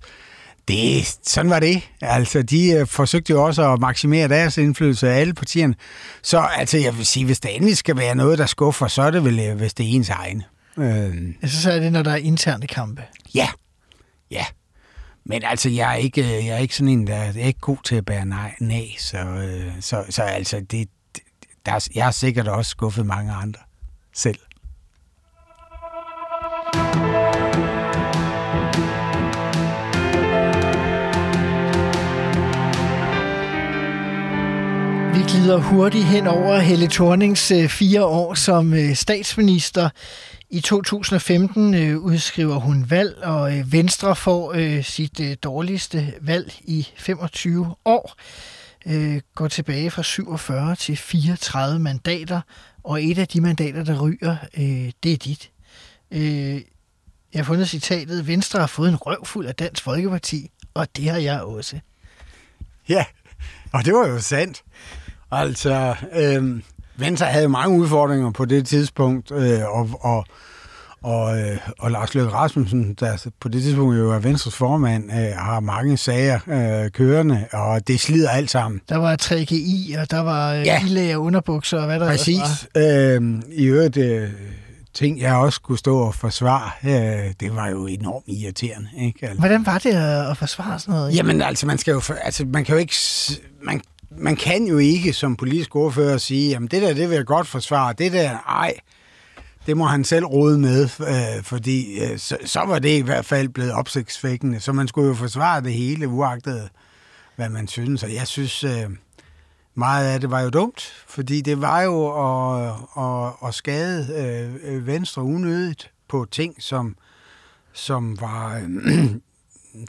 [0.68, 1.90] Det, sådan var det.
[2.02, 5.76] Altså, de uh, forsøgte jo også at maksimere deres indflydelse af alle partierne.
[6.24, 9.12] Så altså, jeg vil sige, hvis der endelig skal være noget, der skuffer, så er
[9.12, 10.44] det vel, øh, hvis det er ens egne.
[10.78, 13.04] Øh, Altså, så er det, når der er interne kampe.
[13.36, 13.48] ja,
[14.32, 14.46] ja.
[15.26, 17.60] Men altså, jeg er ikke, øh, jeg er ikke sådan en, der jeg er ikke
[17.60, 20.88] god til at bære nej, nej så, øh, så, så altså, det, det-
[21.66, 23.60] der er, jeg har sikkert også skuffet mange andre
[24.16, 24.40] selv.
[35.22, 39.90] Vi glider hurtigt hen over Helle Thornings øh, fire år som øh, statsminister.
[40.50, 48.16] I 2015 øh, udskriver hun valg, og Venstre får sit dårligste valg i 25 år.
[49.36, 52.42] Går tilbage fra 47 til 34 mandater,
[52.84, 54.36] og et af de mandater, der ryger,
[55.04, 55.51] det er dit.
[56.12, 56.54] Øh,
[57.34, 61.18] jeg har fundet citatet, Venstre har fået en røvfuld af Dansk Folkeparti, og det har
[61.18, 61.80] jeg også.
[62.90, 63.06] Ja,
[63.74, 64.64] og det var jo sandt.
[65.32, 66.60] Altså, øh,
[66.96, 70.26] Venstre havde mange udfordringer på det tidspunkt, øh, og, og,
[71.04, 75.18] og, øh, og Lars Løkke Rasmussen, der på det tidspunkt jo er Venstres formand, øh,
[75.38, 78.82] har mange sager øh, kørende, og det slider alt sammen.
[78.90, 80.86] Der var 3GI, og der var øh, Ja.
[80.86, 82.38] ilæg og underbukser, og hvad der Præcis.
[82.76, 82.82] var.
[83.16, 84.30] Øh, I øvrigt, øh,
[84.94, 88.90] ting jeg også skulle stå og forsvare, øh, det var jo enormt irriterende.
[89.02, 89.26] Ikke?
[89.26, 89.40] Altså.
[89.40, 91.16] Hvordan var det at, forsvare sådan noget?
[91.16, 92.96] Jamen altså, man skal jo, for- altså, man kan jo ikke,
[93.64, 93.82] man,
[94.18, 97.48] man kan jo ikke som politisk ordfører sige, jamen det der, det vil jeg godt
[97.48, 98.74] forsvare, det der, ej,
[99.66, 103.26] det må han selv rode med, øh, fordi øh, så, så var det i hvert
[103.26, 106.70] fald blevet opsigtsvækkende, så man skulle jo forsvare det hele, uagtet
[107.36, 108.72] hvad man synes, og jeg synes, øh,
[109.76, 114.08] meget af det var jo dumt, fordi det var jo at, at, at skade
[114.64, 116.96] øh, Venstre unødigt på ting, som,
[117.74, 118.56] som var...
[118.58, 119.10] Øh,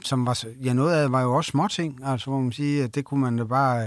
[0.03, 2.95] som var, ja, noget af det var jo også småting, altså hvor man siger, at
[2.95, 3.85] det kunne man da bare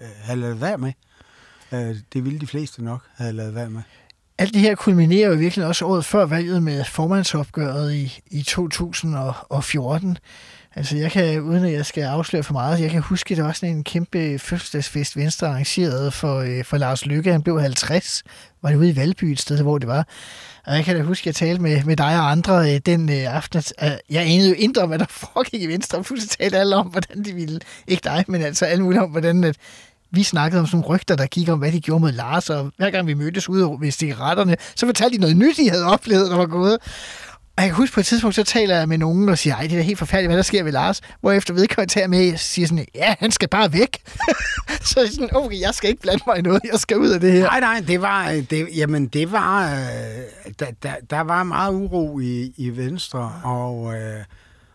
[0.00, 0.92] øh, have lavet være med.
[1.72, 3.82] Øh, det ville de fleste nok have lavet være med.
[4.38, 10.18] Alt det her kulminerer jo virkelig også året før valget med formandsopgøret i, i 2014.
[10.76, 13.44] Altså jeg kan, uden at jeg skal afsløre for meget, jeg kan huske, at der
[13.44, 17.32] var sådan en kæmpe fødselsdagsfest, Venstre arrangerede for, øh, for Lars Lykke.
[17.32, 18.22] Han blev 50,
[18.62, 20.06] var det ude i Valby et sted, hvor det var.
[20.66, 23.10] Og jeg kan da huske, at jeg talte med, med dig og andre øh, den
[23.10, 23.58] øh, aften.
[23.58, 25.98] at, øh, jeg anede jo intet om, hvad der foregik i Venstre.
[25.98, 29.10] Og pludselig talte alle om, hvordan de ville, ikke dig, men altså alle mulige om,
[29.10, 29.56] hvordan at
[30.10, 32.72] vi snakkede om sådan nogle rygter, der gik om, hvad de gjorde mod Lars, og
[32.76, 36.30] hver gang vi mødtes ude ved cigaretterne, så fortalte de noget nyt, de havde oplevet,
[36.30, 36.78] der var gået.
[37.56, 39.66] Og jeg kan huske på et tidspunkt, så taler jeg med nogen og siger, ej,
[39.66, 41.00] det er helt forfærdeligt, hvad der sker ved Lars.
[41.20, 44.02] Hvorefter vedkommende tager med og siger sådan, ja, han skal bare væk.
[44.88, 47.08] så er jeg sådan, okay, jeg skal ikke blande mig i noget, jeg skal ud
[47.08, 47.42] af det her.
[47.42, 51.72] Nej, nej, det var, øh, det, jamen det var, øh, der, der, der var meget
[51.72, 54.24] uro i, i Venstre, og, øh,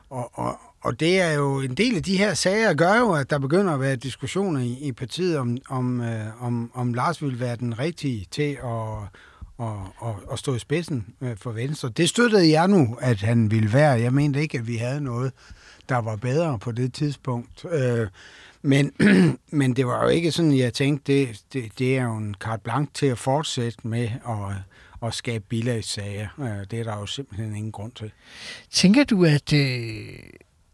[0.09, 3.29] og, og, og det er jo en del af de her sager, gør jo, at
[3.29, 7.39] der begynder at være diskussioner i, i partiet, om, om, øh, om, om Lars ville
[7.39, 9.19] være den rigtige til at,
[9.57, 11.89] og, og, og stå i spidsen øh, for Venstre.
[11.89, 13.91] Det støttede jeg nu, at han ville være.
[13.91, 15.31] Jeg mente ikke, at vi havde noget,
[15.89, 17.65] der var bedre på det tidspunkt.
[17.71, 18.07] Øh,
[18.61, 18.91] men,
[19.59, 22.63] men det var jo ikke sådan, jeg tænkte, det, det, det er jo en carte
[22.63, 24.55] blanche til at fortsætte med at,
[25.07, 26.27] at skabe bilagssager.
[26.39, 28.11] Øh, Det er der jo simpelthen ingen grund til.
[28.71, 30.07] Tænker du, at, øh,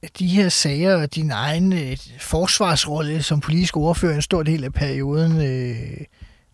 [0.01, 4.63] at de her sager og din egen øh, forsvarsrolle som politisk ordfører en stor del
[4.63, 6.05] af perioden øh,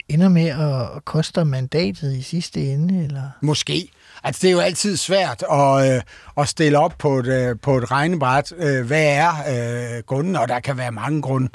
[0.10, 3.04] ender med at, at koste dig mandatet i sidste ende?
[3.04, 3.30] Eller?
[3.41, 3.89] Måske.
[4.24, 6.02] Altså, det er jo altid svært at, øh,
[6.38, 8.54] at stille op på et, øh, på et regnebræt.
[8.58, 9.32] Øh, hvad er
[9.98, 10.36] øh, grunden?
[10.36, 11.50] Og der kan være mange grunde.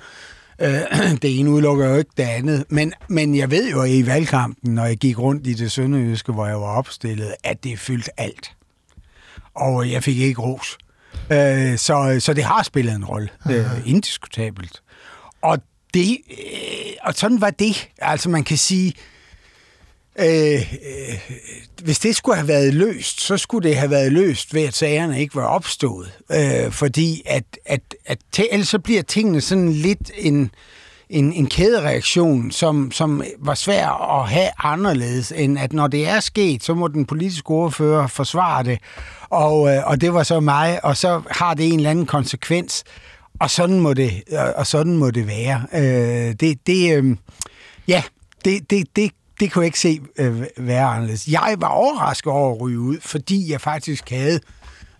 [0.58, 0.80] Øh,
[1.22, 2.64] det ene udelukker jo ikke det andet.
[2.68, 6.32] Men, men jeg ved jo at i valgkampen, når jeg gik rundt i det sønderjyske,
[6.32, 8.52] hvor jeg var opstillet, at det fyldte alt.
[9.54, 10.78] Og jeg fik ikke ros.
[11.30, 13.28] Øh, så, så det har spillet en rolle.
[13.50, 14.82] Øh, indiskutabelt.
[15.42, 15.58] Og,
[15.94, 17.88] det, øh, og sådan var det.
[17.98, 18.92] Altså, man kan sige...
[20.18, 21.30] Øh, øh,
[21.82, 25.20] hvis det skulle have været løst, så skulle det have været løst ved, at sagerne
[25.20, 26.12] ikke var opstået.
[26.32, 30.50] Øh, fordi at, at, at at ellers så bliver tingene sådan lidt en,
[31.10, 33.88] en, en kædereaktion, som, som var svær
[34.20, 38.64] at have anderledes, end at når det er sket, så må den politiske ordfører forsvare
[38.64, 38.78] det.
[39.30, 42.84] Og, øh, og det var så mig, og så har det en eller anden konsekvens.
[43.44, 44.22] Og sådan må det,
[44.56, 45.66] og sådan må det være.
[45.72, 47.16] Øh, det, det, øh,
[47.88, 48.02] ja,
[48.44, 51.28] det, det, det, det kunne jeg ikke se øh, være anderledes.
[51.28, 54.40] Jeg var overrasket over at ryge ud, fordi jeg faktisk havde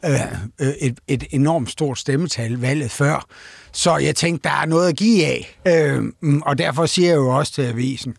[0.04, 0.20] øh,
[0.61, 3.26] øh, et, et enormt stort stemmetal valget før.
[3.72, 5.59] Så jeg tænkte, der er noget at give af.
[5.66, 6.04] Øh,
[6.42, 8.14] og derfor siger jeg jo også til avisen,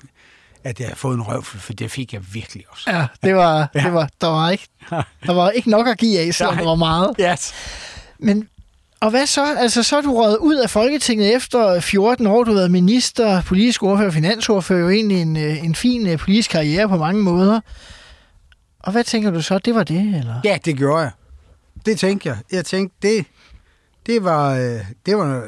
[0.64, 2.92] at jeg har fået en røvfuld, for det fik jeg virkelig også.
[2.92, 3.80] Ja, det var, ja.
[3.80, 4.68] det var, der, var ikke,
[5.26, 7.16] der var ikke nok at give af, selvom der var meget.
[7.20, 7.54] Yes.
[8.20, 8.50] Men,
[9.06, 9.56] og hvad så?
[9.58, 12.44] Altså, så er du røget ud af Folketinget efter 14 år.
[12.44, 14.80] Du har været minister, politisk ordfører, finansordfører.
[14.80, 17.60] Jo egentlig en, øh, en fin øh, politisk karriere på mange måder.
[18.80, 19.60] Og hvad tænker du så?
[19.60, 20.42] Det var det, eller?
[20.44, 21.12] Ja, det gjorde jeg.
[21.86, 22.38] Det tænkte jeg.
[22.52, 23.26] Jeg tænkte, det,
[24.06, 25.48] det var, øh, det var,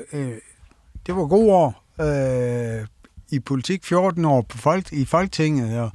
[1.06, 2.88] det var gode år øh,
[3.32, 3.86] i politik.
[3.86, 5.92] 14 år på folk, i Folketinget, og,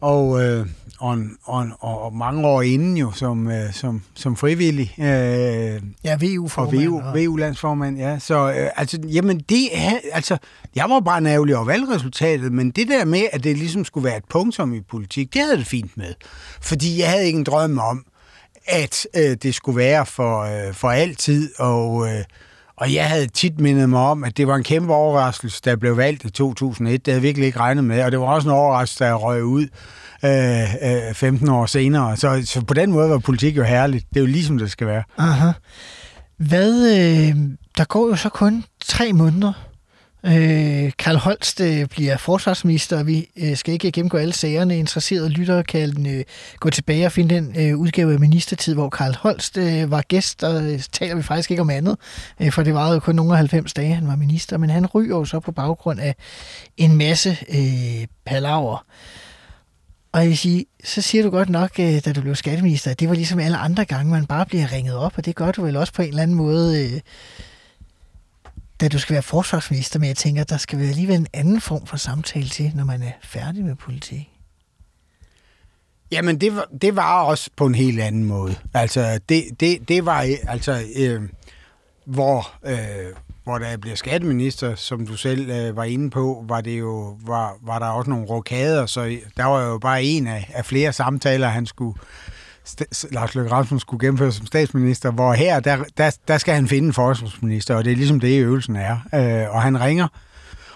[0.00, 0.66] og, øh,
[1.02, 4.94] og, og, og mange år inden jo som, øh, som, som frivillig.
[4.98, 6.88] Øh, ja, VU-formand.
[6.88, 8.18] VU, VU-landsformand, ja.
[8.18, 9.68] Så øh, altså, jamen det,
[10.12, 10.38] altså,
[10.74, 14.16] jeg var bare nærvelig over valgresultatet, men det der med, at det ligesom skulle være
[14.16, 16.14] et punktum i politik, det havde det fint med.
[16.60, 18.04] Fordi jeg havde ikke en drøm om,
[18.66, 22.08] at øh, det skulle være for, øh, for altid, og...
[22.08, 22.24] Øh,
[22.76, 25.96] og jeg havde tit mindet mig om, at det var en kæmpe overraskelse, der blev
[25.96, 27.06] valgt i 2001.
[27.06, 29.44] Det havde jeg virkelig ikke regnet med, og det var også en overraskelse, der røg
[29.44, 29.66] ud
[30.24, 32.16] øh, øh, 15 år senere.
[32.16, 34.06] Så, så på den måde var politik jo herligt.
[34.08, 35.02] Det er jo ligesom det skal være.
[35.18, 35.52] Aha.
[36.36, 37.36] Hvad, øh,
[37.76, 39.52] der går jo så kun tre måneder
[40.26, 44.78] Øh, Karl Holst øh, bliver forsvarsminister, og vi øh, skal ikke gennemgå alle sagerne.
[44.78, 46.24] Interesserede lyttere kan øh,
[46.60, 50.44] gå tilbage og finde den øh, udgave af Ministertid, hvor Karl Holst øh, var gæst,
[50.44, 51.96] og øh, taler vi faktisk ikke om andet,
[52.40, 54.86] øh, for det var jo kun nogle af 90 dage, han var minister, men han
[54.86, 56.14] ryger jo så på baggrund af
[56.76, 58.84] en masse øh, palaver.
[60.12, 63.00] Og jeg vil sige, så siger du godt nok, øh, da du blev skatteminister, at
[63.00, 65.62] det var ligesom alle andre gange, man bare bliver ringet op, og det gør du
[65.62, 66.92] vel også på en eller anden måde...
[66.92, 67.00] Øh,
[68.80, 71.86] da du skal være forsvarsminister, men jeg tænker, der skal være alligevel en anden form
[71.86, 74.28] for samtale til, når man er færdig med politik.
[76.12, 78.54] Jamen, det var, det var også på en helt anden måde.
[78.74, 81.22] Altså, det, det, det var øh, altså, øh,
[82.04, 86.78] hvor, øh, hvor der bliver skatteminister, som du selv øh, var inde på, var det
[86.78, 90.64] jo var, var der også nogle rokader, så der var jo bare en af, af
[90.64, 91.98] flere samtaler, han skulle
[93.10, 96.86] Lars Løkke Rasmussen skulle gennemføre som statsminister, hvor her, der, der, der skal han finde
[96.86, 98.96] en forsvarsminister, og det er ligesom det, øvelsen er.
[99.14, 100.08] Øh, og han ringer,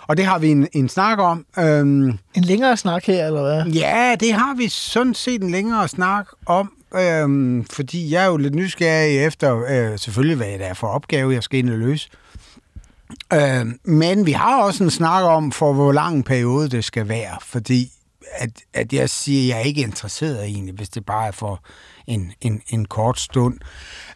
[0.02, 1.46] og det har vi en, en snak om.
[1.58, 3.72] Øhm, en længere snak her, eller hvad?
[3.72, 8.36] Ja, det har vi sådan set en længere snak om, øhm, fordi jeg er jo
[8.36, 12.08] lidt nysgerrig efter, øh, selvfølgelig hvad det er for opgave, jeg skal ind og løse.
[12.12, 12.25] Øh,
[13.32, 17.08] Øh, men vi har også en snak om, for hvor lang en periode det skal
[17.08, 17.90] være, fordi
[18.32, 21.62] at, at jeg siger, at jeg er ikke interesseret egentlig, hvis det bare er for
[22.06, 23.58] en, en, en kort stund.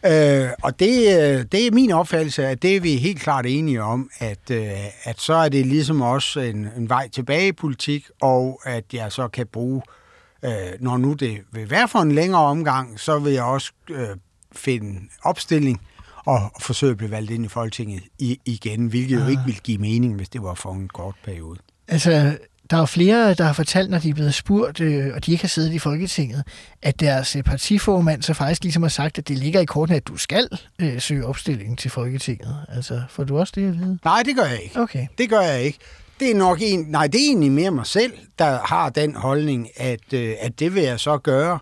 [0.05, 3.83] Øh, og det, øh, det er min opfattelse, at det er vi helt klart enige
[3.83, 4.71] om, at, øh,
[5.03, 9.11] at så er det ligesom også en, en vej tilbage i politik, og at jeg
[9.11, 9.81] så kan bruge,
[10.45, 14.07] øh, når nu det vil være for en længere omgang, så vil jeg også øh,
[14.51, 15.81] finde opstilling
[16.25, 18.03] og forsøge at blive valgt ind i Folketinget
[18.45, 21.59] igen, hvilket jo ikke ville give mening, hvis det var for en kort periode.
[21.87, 22.37] Altså,
[22.69, 25.31] der er jo flere, der har fortalt, når de er blevet spurgt, øh, og de
[25.31, 26.43] ikke har siddet i Folketinget,
[26.81, 30.07] at deres øh, partiformand så faktisk ligesom har sagt, at det ligger i kortene, at
[30.07, 30.47] du skal
[30.81, 32.55] øh, søge opstilling til Folketinget.
[32.69, 33.99] Altså, får du også det at vide?
[34.03, 34.79] Nej, det gør jeg ikke.
[34.79, 35.07] Okay.
[35.17, 35.79] Det gør jeg ikke.
[36.19, 39.67] Det er nok en, nej, det er egentlig mere mig selv, der har den holdning,
[39.77, 41.59] at, øh, at det vil jeg så gøre.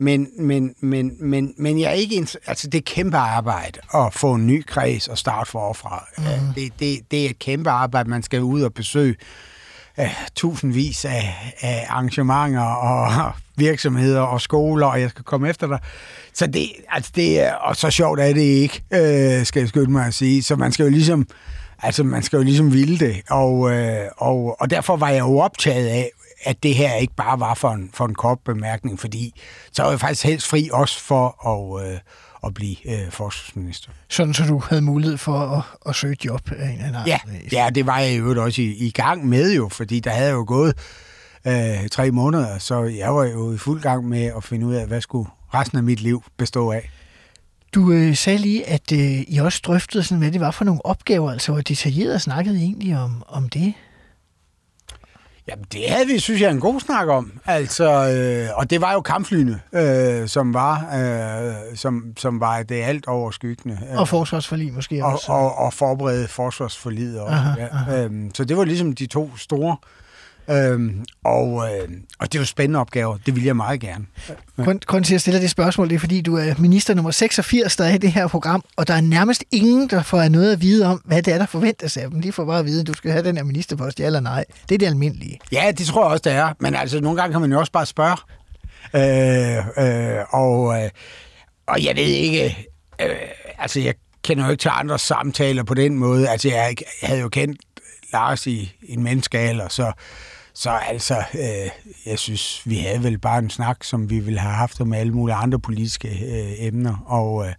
[0.00, 2.26] Men, men, men, men, men jeg er ikke...
[2.46, 6.04] Altså, det er kæmpe arbejde at få en ny kreds og starte forfra.
[6.18, 6.24] Mm.
[6.54, 9.16] Det, det, det er et kæmpe arbejde, man skal ud og besøge
[10.00, 15.78] øh, tusindvis af, af arrangementer og virksomheder og skoler, og jeg skal komme efter dig.
[16.34, 19.90] Så det, altså det er, og så sjovt er det ikke, øh, skal jeg skynde
[19.90, 20.42] mig at sige.
[20.42, 21.26] Så man skal jo ligesom,
[21.82, 25.38] altså man skal jo ligesom ville det, og, øh, og, og derfor var jeg jo
[25.38, 26.10] optaget af,
[26.44, 29.40] at det her ikke bare var for en, for en kort bemærkning, fordi
[29.72, 31.98] så var jeg faktisk helst fri også for at, øh,
[32.44, 33.90] at blive øh, forsvarsminister.
[34.08, 37.18] Sådan, så du havde mulighed for at, at søge job af en Ja,
[37.52, 40.44] ja, det var jeg jo også i, i gang med jo, fordi der havde jo
[40.46, 40.76] gået
[41.46, 44.86] øh, tre måneder, så jeg var jo i fuld gang med at finde ud af,
[44.86, 46.90] hvad skulle resten af mit liv bestå af.
[47.74, 50.86] Du øh, sagde lige, at øh, I også drøftede, sådan, hvad det var for nogle
[50.86, 53.74] opgaver, altså hvor detaljeret snakkede I egentlig om, om det?
[55.50, 57.32] Jamen, det havde vi, synes jeg, en god snak om.
[57.46, 62.82] Altså, øh, og det var jo kampflyene, øh, som var øh, som, som var det
[62.82, 63.78] alt overskyggende.
[63.92, 65.32] Øh, og forsvarsforlig måske og, også.
[65.32, 67.34] Og, og, og forberede forsvarsforliget også.
[67.34, 67.68] Aha, ja.
[67.72, 68.04] aha.
[68.04, 69.76] Øhm, så det var ligesom de to store
[70.50, 71.88] Øhm, og, øh,
[72.18, 73.18] og det er jo spændende opgaver.
[73.26, 74.06] Det vil jeg meget gerne.
[74.58, 74.62] Ja.
[74.64, 77.76] Grunden til, at jeg stiller det spørgsmål, det er, fordi du er minister nummer 86,
[77.76, 80.62] der er i det her program, og der er nærmest ingen, der får noget at
[80.62, 82.22] vide om, hvad det er, der forventes af dem.
[82.22, 84.44] De får bare at vide, at du skal have den her ministerpost, ja eller nej.
[84.68, 85.38] Det er det almindelige.
[85.52, 86.52] Ja, det tror jeg også, det er.
[86.60, 88.16] Men altså, nogle gange kan man jo også bare spørge.
[88.94, 90.90] Øh, øh, og, øh,
[91.66, 92.68] og jeg ved ikke...
[93.00, 93.16] Øh,
[93.58, 96.28] altså, jeg kender jo ikke til andre samtaler på den måde.
[96.28, 97.60] Altså, jeg, jeg havde jo kendt
[98.12, 99.92] Lars i en menneskealder, så
[100.54, 101.70] så altså, øh,
[102.06, 105.12] jeg synes, vi havde vel bare en snak, som vi ville have haft om alle
[105.12, 106.96] mulige andre politiske øh, emner.
[107.06, 107.52] Og, øh,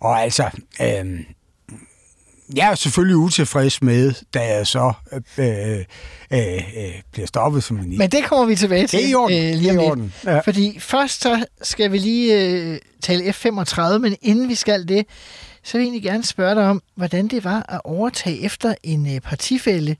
[0.00, 0.50] og altså,
[0.82, 1.20] øh,
[2.56, 5.84] jeg er selvfølgelig utilfreds med, da jeg så øh, øh,
[6.32, 8.04] øh, bliver stoppet som minister.
[8.04, 9.36] Men det kommer vi tilbage til Det er i orden.
[9.38, 10.14] øh, Det lige er om i orden.
[10.24, 10.38] Ja.
[10.40, 15.06] Fordi først så skal vi lige øh, tale F-35, men inden vi skal det,
[15.64, 19.14] så vil jeg egentlig gerne spørge dig om, hvordan det var at overtage efter en
[19.14, 19.96] øh, partifælde,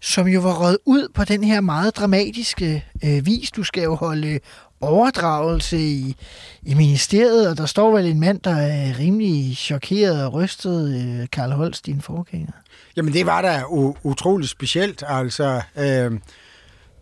[0.00, 3.50] som jo var røget ud på den her meget dramatiske øh, vis.
[3.50, 4.40] Du skal jo holde
[4.80, 6.16] overdragelse i,
[6.62, 11.26] i ministeriet, og der står vel en mand, der er rimelig chokeret og rystet, øh,
[11.32, 12.52] Karl Holst, din forgænger.
[12.96, 13.62] Jamen, det var da
[14.02, 15.02] utroligt specielt.
[15.06, 16.12] Altså, øh,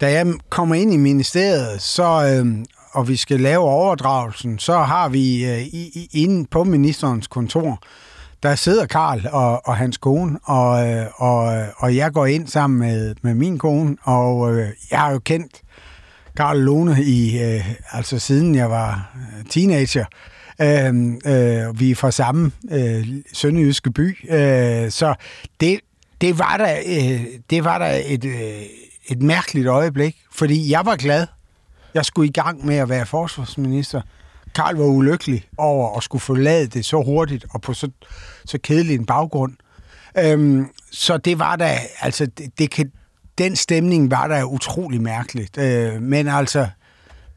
[0.01, 5.09] da jeg kommer ind i ministeriet, så, øh, og vi skal lave overdragelsen, så har
[5.09, 7.82] vi øh, i, i, inde på ministerens kontor,
[8.45, 12.78] der sidder Karl og, og hans kone, og, øh, og, og jeg går ind sammen
[12.78, 15.61] med, med min kone, og øh, jeg har jo kendt
[16.36, 20.05] Karl Lone i, øh, altså siden jeg var øh, teenager.
[20.61, 20.95] Øh,
[21.26, 25.14] øh, vi er fra samme øh, sønderjyske by, øh, så
[25.61, 25.80] det,
[26.20, 28.62] det var da, øh, det var da et, øh,
[29.09, 31.26] et mærkeligt øjeblik, fordi jeg var glad.
[31.95, 34.01] Jeg skulle i gang med at være forsvarsminister.
[34.55, 37.90] Karl var ulykkelig over at skulle forlade det så hurtigt og på så,
[38.44, 39.52] så kedelig en baggrund.
[40.18, 42.92] Øhm, så det var da, altså, det, det kan,
[43.38, 45.59] den stemning var da utrolig mærkeligt.
[45.59, 46.68] Øh, men altså,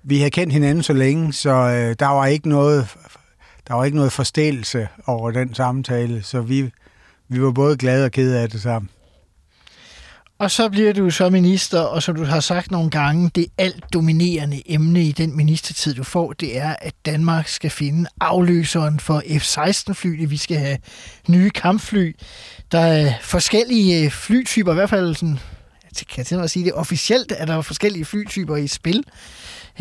[0.04, 2.96] vi har kendt hinanden så længe, så øh, der var ikke noget,
[3.68, 6.72] der var ikke noget forståelse over den samtale, så vi,
[7.28, 8.90] vi var både glade og kede af det sammen.
[10.40, 13.94] Og så bliver du så minister, og som du har sagt nogle gange, det alt
[13.94, 19.24] dominerende emne i den ministertid, du får, det er, at Danmark skal finde afløseren for
[19.30, 20.26] F-16-fly.
[20.30, 20.78] Vi skal have
[21.28, 22.16] nye kampfly.
[22.72, 25.40] Der er forskellige øh, flytyper, i hvert fald sådan,
[25.84, 29.04] jeg kan jeg at sige det, officielt er der forskellige flytyper i spil.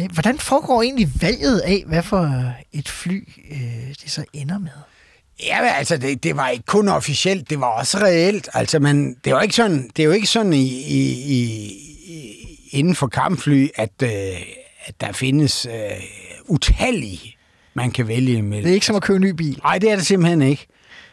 [0.01, 4.96] Øh, hvordan foregår egentlig valget af, hvad for et fly øh, det så ender med?
[5.43, 8.49] Ja, altså, det, det var ikke kun officielt, det var også reelt.
[8.55, 11.73] Altså, man, det, var ikke sådan, det er jo ikke sådan i, i, i,
[12.71, 14.11] inden for kampfly, at, øh,
[14.85, 16.03] at der findes øh,
[16.45, 17.37] utallige,
[17.75, 18.63] man kan vælge imellem.
[18.65, 19.61] Det er ikke som at købe en ny bil.
[19.65, 20.67] Nej, det er det simpelthen ikke.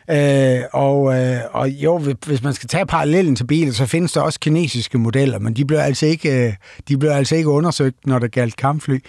[0.09, 4.21] Øh, og, øh, og jo, hvis man skal tage parallellen til biler, så findes der
[4.21, 6.53] også kinesiske modeller, men de blev altså ikke, øh,
[6.87, 8.99] de blev altså ikke undersøgt, når der galt kampfly.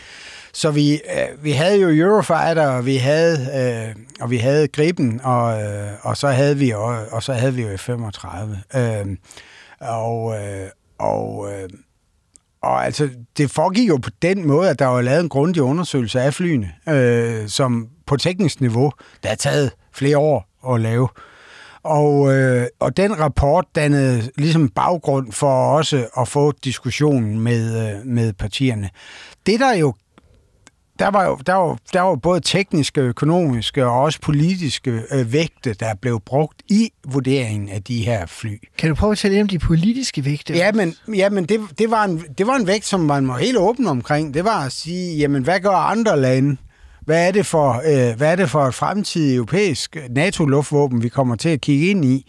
[0.55, 5.21] Så vi, øh, vi havde jo Eurofighter, og vi havde, øh, og vi havde Gripen,
[5.25, 8.79] og, øh, og, så havde vi, og, og så havde vi jo F-35.
[8.79, 9.17] Øh,
[9.81, 11.69] og, øh, og, øh,
[12.63, 16.21] og altså, det foregik jo på den måde, at der var lavet en grundig undersøgelse
[16.21, 18.93] af flyene, øh, som på teknisk niveau,
[19.23, 21.09] der har taget flere år at lave.
[21.83, 28.07] Og, øh, og den rapport dannede ligesom baggrund for også at få diskussionen med, øh,
[28.07, 28.91] med partierne.
[29.47, 29.95] Det der jo
[30.99, 35.75] der var jo der var, der var både tekniske, økonomiske og også politiske øh, vægte,
[35.75, 38.59] der blev brugt i vurderingen af de her fly.
[38.79, 40.55] Kan du prøve at tale om de politiske vægte?
[40.55, 43.39] Ja, men, ja, men det, det, var en, det var en vægt, som man var
[43.39, 44.35] helt åben omkring.
[44.35, 46.57] Det var at sige, jamen, hvad gør andre lande?
[47.01, 51.37] Hvad er det for, øh, hvad er det for et fremtidigt europæisk NATO-luftvåben, vi kommer
[51.37, 52.27] til at kigge ind i?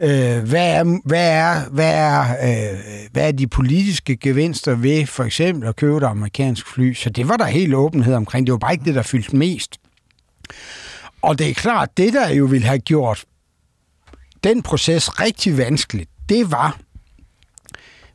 [0.00, 2.78] Øh, hvad, er, hvad, er, hvad, er, øh,
[3.12, 6.94] hvad er de politiske gevinster ved for eksempel at købe et amerikansk fly?
[6.94, 8.46] Så det var der helt åbenhed omkring.
[8.46, 9.76] Det var bare ikke det, der fyldte mest.
[11.22, 13.24] Og det er klart, det der jo ville have gjort
[14.44, 16.80] den proces rigtig vanskelig, det var,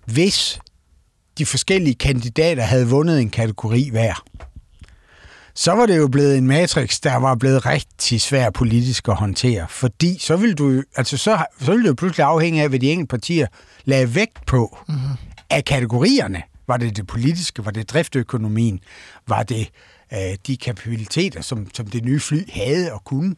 [0.06, 0.60] hvis
[1.38, 4.24] de forskellige kandidater havde vundet en kategori hver.
[5.54, 9.66] Så var det jo blevet en matrix, der var blevet rigtig svær politisk at håndtere,
[9.70, 12.92] fordi så ville du, altså så, så ville det jo pludselig afhænge af, hvad de
[12.92, 13.48] enkelte partier
[13.86, 15.02] lagde vægt på mm-hmm.
[15.50, 16.42] af kategorierne.
[16.68, 17.66] Var det det politiske?
[17.66, 18.80] Var det driftøkonomien?
[19.28, 19.70] Var det
[20.14, 23.36] øh, de kapabiliteter, som, som det nye fly havde og kunne?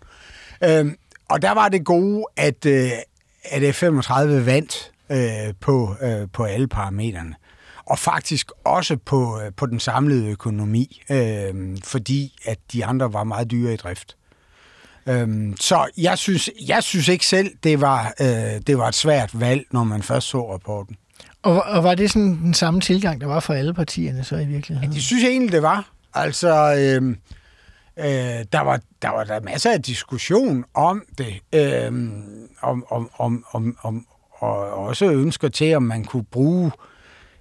[0.64, 0.96] Øhm,
[1.30, 2.92] og der var det gode, at, øh,
[3.44, 7.36] at F-35 vandt øh, på, øh, på alle parametrene.
[7.86, 13.24] Og faktisk også på, øh, på den samlede økonomi, øh, fordi at de andre var
[13.24, 14.18] meget dyre i drift.
[15.08, 19.40] Øhm, så jeg synes, jeg synes ikke selv, det var, øh, det var et svært
[19.40, 20.96] valg, når man først så rapporten.
[21.42, 24.46] Og, og var det sådan den samme tilgang, der var for alle partierne så i
[24.46, 24.92] virkeligheden?
[24.92, 25.90] Ja, det synes jeg egentlig, det var.
[26.14, 27.10] Altså, øh,
[27.98, 31.88] øh, der, var, der var der masser af diskussion om det, øh,
[32.62, 36.72] om, om, om, om, om, og også ønsker til, om man kunne bruge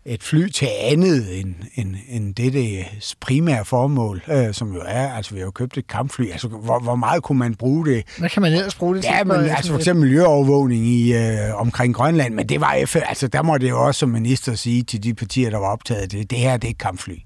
[0.05, 2.87] et fly til andet end, end, end det
[3.21, 6.79] primære formål, øh, som jo er, altså vi har jo købt et kampfly, altså hvor,
[6.79, 8.05] hvor meget kunne man bruge det?
[8.19, 9.13] Hvad kan man ellers bruge det til?
[9.15, 13.43] Ja, men altså for eksempel miljøovervågning i, øh, omkring Grønland, men det var altså der
[13.43, 16.39] må det jo også som minister sige til de partier, der var optaget det, det
[16.39, 17.17] her det er et kampfly.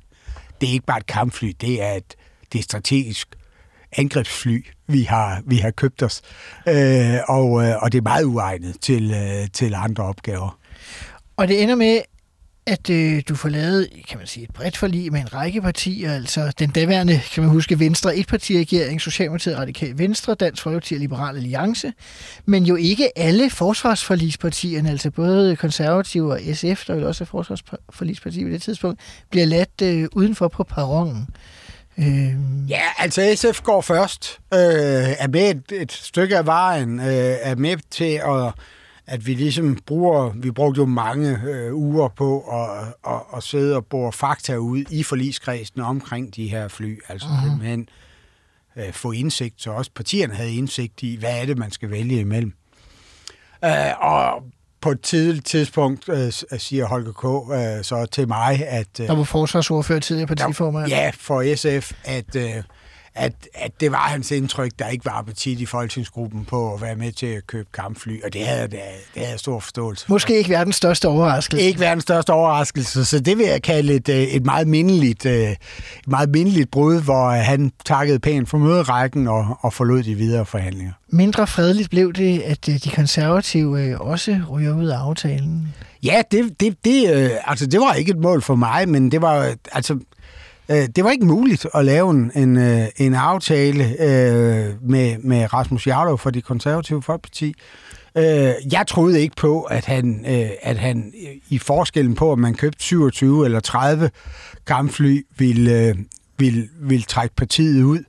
[0.61, 2.14] Det er ikke bare et kampfly, det er et,
[2.53, 3.29] det er strategisk
[3.93, 6.22] angrebsfly, vi har, vi har købt os.
[6.68, 10.59] Øh, og, øh, og det er meget uegnet til, øh, til andre opgaver.
[11.37, 12.01] Og det ender med,
[12.66, 16.14] at øh, du får lavet, kan man sige, et bredt forlig med en række partier,
[16.14, 21.36] altså den daværende, kan man huske, Venstre etpartiregering, Socialdemokratiet, Radikal Venstre, Dansk Folkeparti og Liberal
[21.36, 21.92] Alliance,
[22.44, 28.44] men jo ikke alle forsvarsforligspartierne, altså både konservative og SF, der vil også er forsvarsforligsparti
[28.44, 29.00] på det tidspunkt,
[29.30, 31.28] bliver ladt øh, udenfor på perronen.
[31.98, 32.34] Øh...
[32.70, 34.58] Ja, altså SF går først, øh,
[35.18, 38.52] er med et, et stykke af vejen, øh, er med til at
[39.07, 43.76] at vi ligesom bruger, vi brugte jo mange øh, uger på at, at, at sidde
[43.76, 47.00] og bore fakta ud i forligskredsen omkring de her fly.
[47.09, 47.48] Altså uh-huh.
[47.48, 47.88] simpelthen
[48.76, 52.20] øh, få indsigt, så også partierne havde indsigt i, hvad er det, man skal vælge
[52.20, 52.52] imellem.
[53.64, 54.42] Øh, og
[54.80, 57.24] på et tidligt tidspunkt øh, siger Holger K.
[57.52, 59.00] Øh, så til mig, at...
[59.00, 60.88] Øh, der var forsvarsordfører tidligere partiformand.
[60.88, 62.36] Ja, for SF, at...
[62.36, 62.62] Øh,
[63.16, 66.96] at, at det var hans indtryk, der ikke var appetit i folketingsgruppen på at være
[66.96, 68.80] med til at købe kampfly, og det havde, det, det
[69.16, 70.12] havde jeg stor forståelse for.
[70.12, 71.66] Måske ikke verdens største overraskelse.
[71.66, 75.50] Ikke verdens største overraskelse, så det vil jeg kalde et, øh, et meget mindeligt, øh,
[75.50, 75.58] et
[76.06, 80.92] meget mindeligt brud, hvor han takkede pænt for møderækken og, og forlod de videre forhandlinger.
[81.08, 85.74] Mindre fredeligt blev det, at øh, de konservative også ryger ud af aftalen.
[86.02, 89.54] Ja, det, det, det, altså, det var ikke et mål for mig, men det var,
[89.72, 89.98] altså,
[90.68, 95.52] Øh, det var ikke muligt at lave en, en, øh, en aftale øh, med, med
[95.52, 97.54] Rasmus Jarlov fra de konservative folkeparti.
[98.16, 98.24] Øh,
[98.72, 101.12] jeg troede ikke på, at han, øh, at han
[101.48, 104.10] i forskellen på, om man købte 27 eller 30
[104.66, 105.94] kampfly, ville, øh,
[106.38, 108.04] ville, ville trække partiet ud.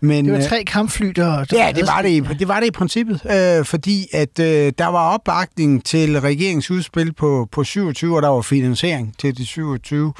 [0.00, 1.44] Men, det var tre kampfly, der...
[1.44, 4.72] der ja, det var det, i, det var det i princippet, øh, fordi at øh,
[4.78, 10.12] der var opbakning til regeringsudspil på, på 27, og der var finansiering til de 27.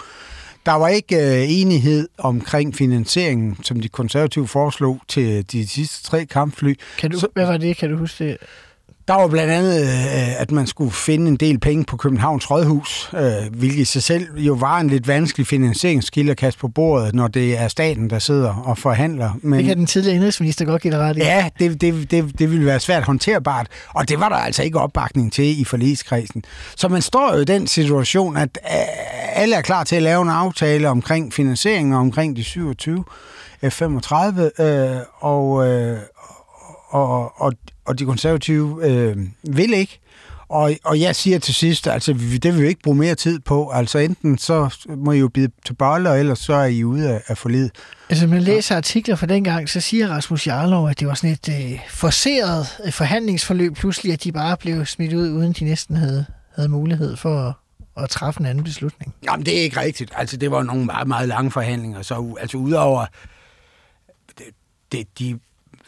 [0.67, 6.27] Der var ikke øh, enighed omkring finansieringen, som de konservative foreslog til de sidste tre
[6.27, 6.75] kampfly.
[6.99, 7.77] Kan du, Så, hvad var det?
[7.77, 8.37] Kan du huske det?
[9.09, 13.11] Der var blandt andet, øh, at man skulle finde en del penge på Københavns Rådhus,
[13.15, 17.15] øh, hvilket i sig selv jo var en lidt vanskelig finansieringskilde at kaste på bordet,
[17.15, 19.31] når det er staten, der sidder og forhandler.
[19.43, 21.21] Men, det kan den tidligere indrigsminister godt give dig ret i.
[21.21, 24.81] Ja, det, det, det, det ville være svært håndterbart, og det var der altså ikke
[24.81, 26.45] opbakning til i forligskredsen.
[26.77, 30.23] Så man står jo i den situation, at øh, alle er klar til at lave
[30.23, 33.05] en aftale omkring finansiering og omkring de 27
[33.65, 35.99] F-35, øh, og, øh,
[36.91, 37.53] og, og,
[37.85, 40.01] og de konservative øh, vil ikke.
[40.49, 43.71] Og, og jeg siger til sidst, altså det vil vi ikke bruge mere tid på.
[43.71, 47.11] Altså enten så må I jo bide til bolle, eller ellers så er I ude
[47.11, 47.71] af, af forlid.
[48.11, 51.73] Altså man læser artikler fra dengang, så siger Rasmus Jarlov, at det var sådan et
[51.73, 56.27] øh, forseret øh, forhandlingsforløb pludselig, at de bare blev smidt ud, uden de næsten havde,
[56.55, 57.55] havde mulighed for at,
[58.05, 59.15] at træffe en anden beslutning.
[59.25, 60.13] Jamen det er ikke rigtigt.
[60.17, 62.03] Altså det var nogle meget, meget lange forhandlinger.
[62.03, 63.07] Så altså udover
[64.39, 64.47] det,
[64.93, 65.39] det, de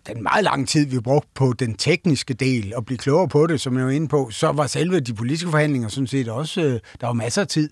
[0.07, 3.61] den meget lange tid, vi brugte på den tekniske del og blive klogere på det,
[3.61, 6.81] som jeg var inde på, så var selve de politiske forhandlinger sådan set også, øh,
[7.01, 7.71] der var masser af tid.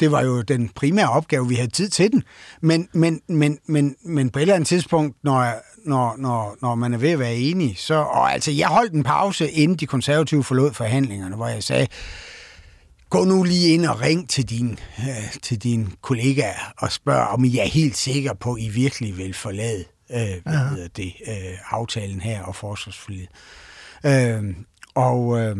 [0.00, 2.22] Det var jo den primære opgave, vi havde tid til den.
[2.60, 5.52] Men, men, men, men, men på et eller andet tidspunkt, når,
[5.88, 7.94] når, når, når man er ved at være enig, så...
[7.94, 11.86] Og altså, jeg holdt en pause, inden de konservative forlod forhandlingerne, hvor jeg sagde,
[13.10, 17.44] gå nu lige ind og ring til din, øh, til din kollegaer og spørg, om
[17.44, 21.58] I er helt sikre på, at I virkelig vil forlade øh, hvad hedder det, øh,
[21.70, 23.28] aftalen her og forsvarsforliget.
[24.06, 24.54] Øh,
[24.94, 25.56] og, øh,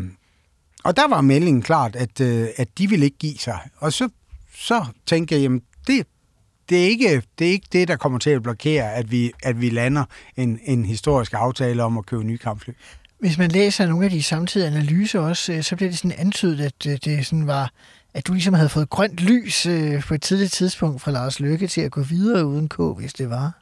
[0.85, 3.59] og der var meldingen klart, at, øh, at de ville ikke give sig.
[3.77, 4.09] Og så,
[4.55, 6.07] så tænkte jeg, jamen det,
[6.69, 9.61] det, er ikke, det er ikke det, der kommer til at blokere, at vi, at
[9.61, 10.05] vi lander
[10.37, 12.73] en, en historisk aftale om at købe nye kampfly.
[13.19, 16.61] Hvis man læser nogle af de samtidige analyser også, øh, så bliver det sådan antydet,
[16.61, 17.73] at øh, det sådan var,
[18.15, 21.67] at du ligesom havde fået grønt lys øh, på et tidligt tidspunkt fra Lars Løkke
[21.67, 23.60] til at gå videre uden K, hvis det var.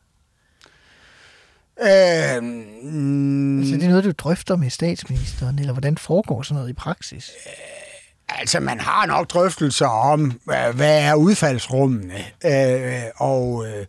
[1.83, 6.71] Øh, mm, altså, det er noget, du drøfter med statsministeren, eller hvordan foregår sådan noget
[6.71, 7.31] i praksis?
[7.47, 7.53] Øh,
[8.29, 10.41] altså, man har nok drøftelser om,
[10.75, 13.87] hvad er udfaldsrummene, øh, og, øh,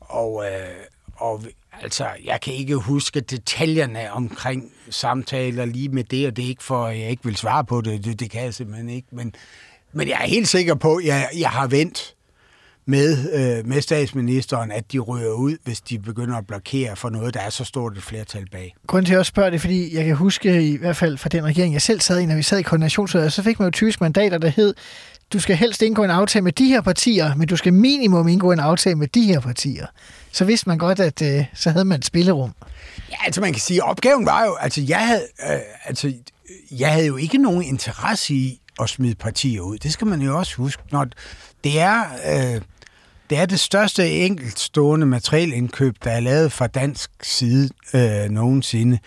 [0.00, 0.68] og, øh,
[1.16, 1.42] og
[1.82, 6.64] altså, jeg kan ikke huske detaljerne omkring samtaler lige med det, og det er ikke
[6.64, 9.34] for, at jeg ikke vil svare på det, det, det kan jeg simpelthen ikke, men,
[9.92, 12.14] men jeg er helt sikker på, at jeg, jeg har vendt
[12.86, 17.34] med, øh, med statsministeren, at de ryger ud, hvis de begynder at blokere for noget,
[17.34, 18.74] der er så stort et flertal bag.
[18.86, 21.72] Grunden til at spørge det, fordi jeg kan huske i hvert fald fra den regering,
[21.72, 24.38] jeg selv sad i, når vi sad i koordinationsudvalget, så fik man jo typisk mandater,
[24.38, 24.74] der hed,
[25.32, 28.52] du skal helst indgå en aftale med de her partier, men du skal minimum indgå
[28.52, 29.86] en aftale med de her partier.
[30.32, 32.54] Så vidste man godt, at øh, så havde man et spillerum.
[33.10, 36.12] Ja, altså man kan sige, opgaven var jo, altså jeg havde, øh, altså,
[36.70, 39.78] jeg havde jo ikke nogen interesse i at smide partier ud.
[39.78, 40.82] Det skal man jo også huske.
[40.92, 41.06] Når
[41.64, 42.60] det er, øh,
[43.32, 48.98] det er det største enkeltstående materielindkøb, der er lavet fra dansk side øh, nogensinde.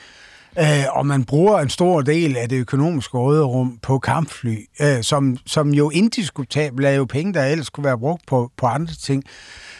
[0.59, 5.38] Øh, og man bruger en stor del af det økonomiske råderum på kampfly, øh, som,
[5.45, 9.23] som jo indiskutabelt er jo penge, der ellers kunne være brugt på, på andre ting.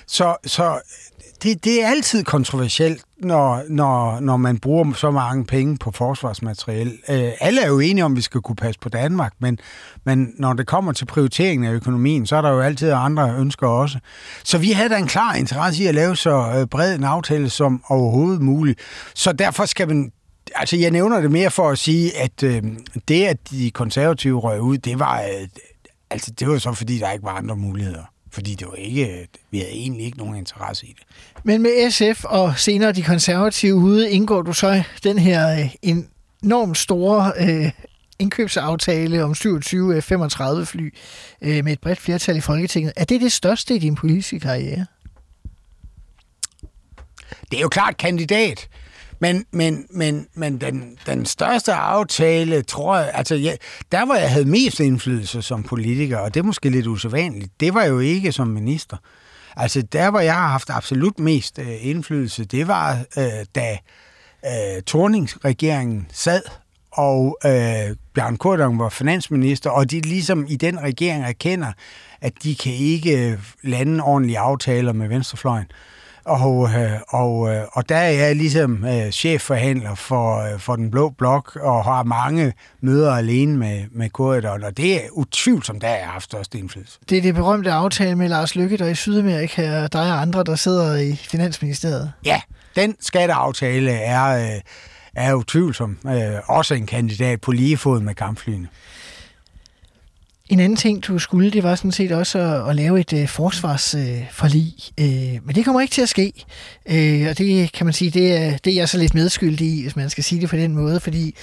[0.08, 0.80] Så, så
[1.44, 6.88] det, det er altid kontroversielt, når, når, når man bruger så mange penge på forsvarsmateriel.
[7.10, 9.58] Øh, alle er jo enige om, at vi skal kunne passe på Danmark, men,
[10.04, 13.68] men når det kommer til prioriteringen af økonomien, så er der jo altid andre ønsker
[13.68, 14.00] også.
[14.44, 17.50] Så vi havde da en klar interesse i at lave så øh, bred en aftale
[17.50, 18.80] som overhovedet muligt.
[19.14, 20.12] Så derfor skal man
[20.56, 22.64] altså jeg nævner det mere for at sige, at øh,
[23.08, 25.48] det, at de konservative røg ud, det var, øh,
[26.10, 28.04] altså, det var så, fordi der ikke var andre muligheder.
[28.36, 31.04] Fordi det var ikke, vi havde egentlig ikke nogen interesse i det.
[31.44, 35.98] Men med SF og senere de konservative ude, indgår du så den her øh,
[36.44, 37.72] enormt store øh,
[38.20, 40.94] indkøbsaftale om 27 F-35 fly
[41.42, 42.94] øh, med et bredt flertal i Folketinget.
[42.96, 44.86] Er det det største i din politiske karriere?
[47.52, 48.70] Det er jo klart kandidat.
[49.20, 53.58] Men, men, men, men den, den største aftale, tror jeg, altså jeg,
[53.92, 57.74] der hvor jeg havde mest indflydelse som politiker, og det er måske lidt usædvanligt, det
[57.74, 58.98] var jo ikke som minister.
[59.56, 63.78] Altså der hvor jeg har haft absolut mest øh, indflydelse, det var øh, da
[64.46, 66.42] øh, Torningsregeringen sad,
[66.92, 71.72] og øh, Bjørn Kortong var finansminister, og de ligesom i den regering erkender,
[72.22, 75.66] at de kan ikke øh, lande ordentlige aftaler med venstrefløjen.
[75.66, 75.95] Øh,
[76.26, 81.56] og, øh, og der er jeg ligesom øh, chefforhandler for, øh, for den blå blok,
[81.56, 86.12] og har mange møder alene med, med korridoren, og det er utvivlsomt, der jeg har
[86.12, 87.00] haft størst indflydelse.
[87.10, 90.44] Det er det berømte aftale med Lars Lykke, der i Sydamerika, og dig og andre,
[90.44, 92.12] der sidder i Finansministeriet.
[92.26, 92.42] Ja,
[92.76, 94.62] den skatteaftale er, øh,
[95.16, 98.68] er utvivlsom øh, også en kandidat på lige fod med kampflyene.
[100.50, 103.28] En anden ting, du skulle, det var sådan set også at, at lave et øh,
[103.28, 104.74] forsvarsforlig.
[105.00, 106.34] Øh, øh, men det kommer ikke til at ske.
[106.86, 109.82] Øh, og det kan man sige, det er, det er jeg så lidt medskyldig i,
[109.82, 111.36] hvis man skal sige det på den måde, fordi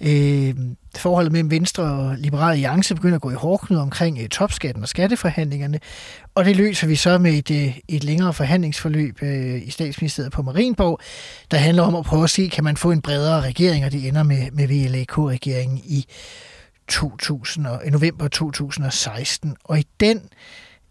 [0.00, 0.54] øh,
[0.96, 4.88] forholdet mellem Venstre og Liberal Alliance begynder at gå i hårdknud omkring øh, topskatten og
[4.88, 5.80] skatteforhandlingerne.
[6.34, 10.42] Og det løser vi så med et, øh, et længere forhandlingsforløb øh, i statsministeriet på
[10.42, 11.00] Marienborg,
[11.50, 14.08] der handler om at prøve at se, kan man få en bredere regering, og det
[14.08, 16.06] ender med, med VLAK-regeringen i
[16.88, 19.56] 2000, og, november 2016.
[19.64, 20.20] Og i den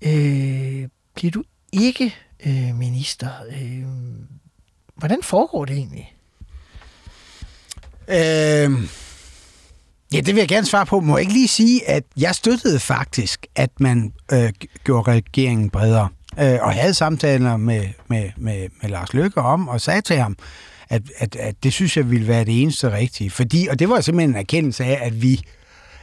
[0.01, 1.43] øh, bliver du
[1.73, 2.15] ikke
[2.45, 3.29] øh, minister.
[3.61, 3.83] Øh,
[4.95, 6.15] hvordan foregår det egentlig?
[8.07, 8.89] Øh,
[10.13, 10.99] ja, det vil jeg gerne svare på.
[10.99, 16.09] Må jeg ikke lige sige, at jeg støttede faktisk, at man øh, gjorde regeringen bredere.
[16.39, 20.37] Øh, og havde samtaler med, med, med, med Lars Løkke om, og sagde til ham,
[20.89, 23.29] at, at, at det synes jeg ville være det eneste rigtige.
[23.29, 25.41] Fordi, og det var simpelthen en erkendelse af, at vi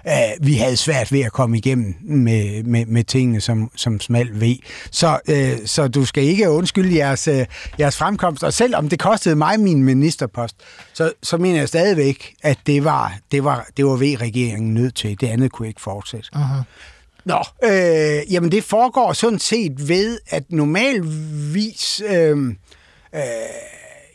[0.09, 4.41] øh, vi havde svært ved at komme igennem med, med, med tingene som, som smal
[4.41, 4.57] V.
[4.91, 7.47] Så, øh, så du skal ikke undskylde jeres, øh,
[7.79, 8.45] jeres fremkomst.
[8.45, 10.57] Og selvom det kostede mig min ministerpost,
[10.93, 15.21] så, så mener jeg stadigvæk, at det var, det var, det var V-regeringen nødt til.
[15.21, 16.29] Det andet kunne ikke fortsætte.
[16.35, 16.63] Uh-huh.
[17.25, 22.03] Nå, øh, jamen det foregår sådan set ved, at normalvis...
[22.09, 22.39] Øh,
[23.15, 23.23] øh,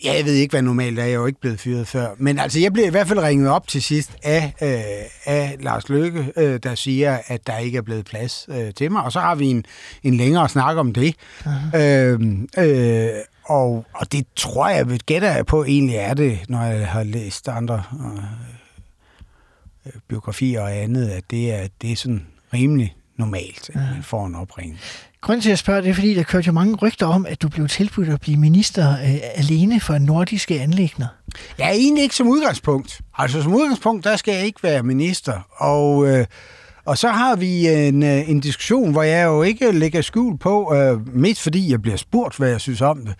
[0.03, 1.03] Ja, jeg ved ikke, hvad normalt er.
[1.03, 2.09] Jeg er jo ikke blevet fyret før.
[2.17, 5.89] Men altså, jeg blev i hvert fald ringet op til sidst af, øh, af Lars
[5.89, 9.03] Løkke, øh, der siger, at der ikke er blevet plads øh, til mig.
[9.03, 9.65] Og så har vi en,
[10.03, 11.15] en længere snak om det.
[11.75, 12.19] Øh,
[12.57, 13.09] øh,
[13.43, 17.03] og, og det tror jeg, jeg gætter jeg på, egentlig er det, når jeg har
[17.03, 17.83] læst andre
[19.85, 24.25] øh, biografier og andet, at det er, det er sådan rimelig normalt, at man får
[24.25, 24.79] en opringning.
[25.27, 27.49] Grunden til at spørge, det er, fordi der kørte jo mange rygter om, at du
[27.49, 31.07] blev tilbudt at blive minister øh, alene for nordiske anlægner.
[31.59, 33.01] Ja, egentlig ikke som udgangspunkt.
[33.17, 35.47] Altså som udgangspunkt, der skal jeg ikke være minister.
[35.57, 36.25] Og, øh,
[36.85, 40.75] og så har vi en, øh, en diskussion, hvor jeg jo ikke lægger skjul på,
[40.75, 43.15] øh, midt fordi jeg bliver spurgt, hvad jeg synes om det.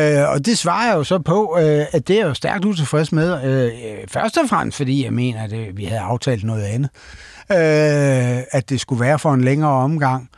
[0.00, 3.12] Øh, og det svarer jeg jo så på, øh, at det er jo stærkt utilfreds
[3.12, 3.44] med.
[3.44, 3.72] Øh,
[4.08, 6.90] først og fremmest, fordi jeg mener, at øh, vi havde aftalt noget andet.
[7.50, 10.30] Øh, at det skulle være for en længere omgang.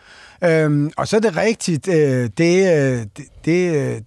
[0.44, 4.00] Øhm, og så er det rigtigt, øh, det, øh, det, det, øh,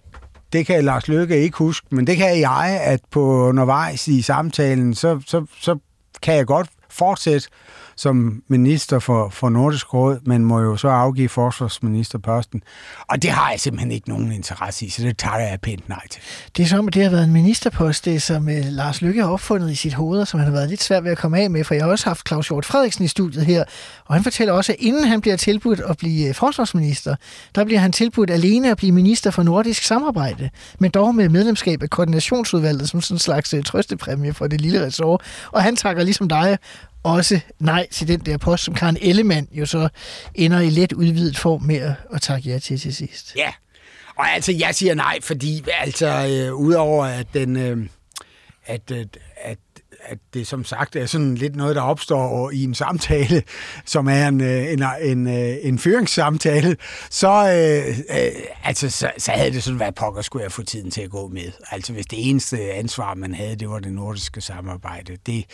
[0.52, 4.94] det kan Lars Løkke ikke huske, men det kan jeg, at på undervejs i samtalen,
[4.94, 5.78] så, så, så
[6.22, 7.48] kan jeg godt fortsætte
[7.96, 12.62] som minister for, for Nordisk Råd, men må jo så afgive forsvarsministerposten.
[13.08, 16.06] Og det har jeg simpelthen ikke nogen interesse i, så det tager jeg pænt nej
[16.10, 16.22] til.
[16.56, 19.30] Det er som, at det har været en ministerpost, det som øh, Lars Lykke har
[19.30, 21.50] opfundet i sit hoved, og som han har været lidt svært ved at komme af
[21.50, 23.64] med, for jeg har også haft Claus Hjort Frederiksen i studiet her,
[24.04, 27.16] og han fortæller også, at inden han bliver tilbudt at blive øh, forsvarsminister,
[27.54, 31.82] der bliver han tilbudt alene at blive minister for nordisk samarbejde, men dog med medlemskab
[31.82, 35.22] af koordinationsudvalget som sådan en slags øh, trøstepræmie for det lille resort.
[35.52, 36.58] Og han takker ligesom dig
[37.06, 39.88] også nej til den der post, som Karen Ellemann jo så
[40.34, 43.34] ender i let udvidet form med at, at takke ja til til sidst.
[43.36, 43.52] Ja,
[44.16, 47.56] og altså jeg siger nej, fordi altså øh, udover at den...
[47.56, 47.86] Øh,
[48.68, 49.58] at, at, at
[50.08, 53.42] at det som sagt er sådan lidt noget, der opstår i en samtale,
[53.84, 56.76] som er en, øh, en, en, øh, en fyringssamtale,
[57.10, 58.32] så, øh, øh,
[58.64, 61.28] altså, så, så havde det sådan været pokker, skulle jeg få tiden til at gå
[61.28, 61.52] med.
[61.70, 65.44] Altså hvis det eneste ansvar, man havde, det var det nordiske samarbejde, det,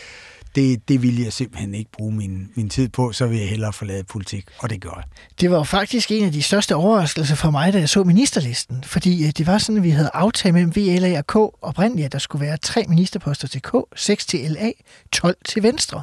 [0.55, 3.73] det, det ville jeg simpelthen ikke bruge min, min tid på, så vil jeg hellere
[3.73, 5.03] forlade politik, og det gør jeg.
[5.41, 9.25] Det var faktisk en af de største overraskelser for mig, da jeg så ministerlisten, fordi
[9.25, 12.19] øh, det var sådan, at vi havde aftalt mellem VLA og K oprindeligt, at der
[12.19, 14.71] skulle være tre ministerposter til K, seks til LA,
[15.11, 16.01] 12 til Venstre.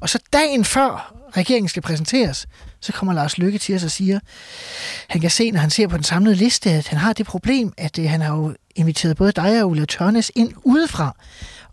[0.00, 2.46] Og så dagen før regeringen skal præsenteres,
[2.80, 4.20] så kommer Lars Lykke til os og siger,
[5.08, 7.72] han kan se, når han ser på den samlede liste, at han har det problem,
[7.76, 11.16] at øh, han har jo inviteret både dig og Ulla Tørnes ind udefra.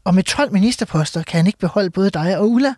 [0.06, 2.74] Og med 12 ministerposter kan han ikke beholde både dig og Ulla.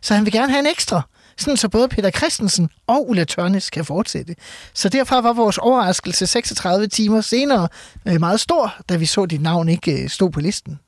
[0.00, 1.02] Så han vil gerne have en ekstra.
[1.38, 4.34] Sådan så både Peter Christensen og Ulla Tørnes kan fortsætte.
[4.74, 7.68] Så derfor var vores overraskelse 36 timer senere
[8.08, 10.78] øh, meget stor, da vi så, at dit navn ikke øh, stod på listen.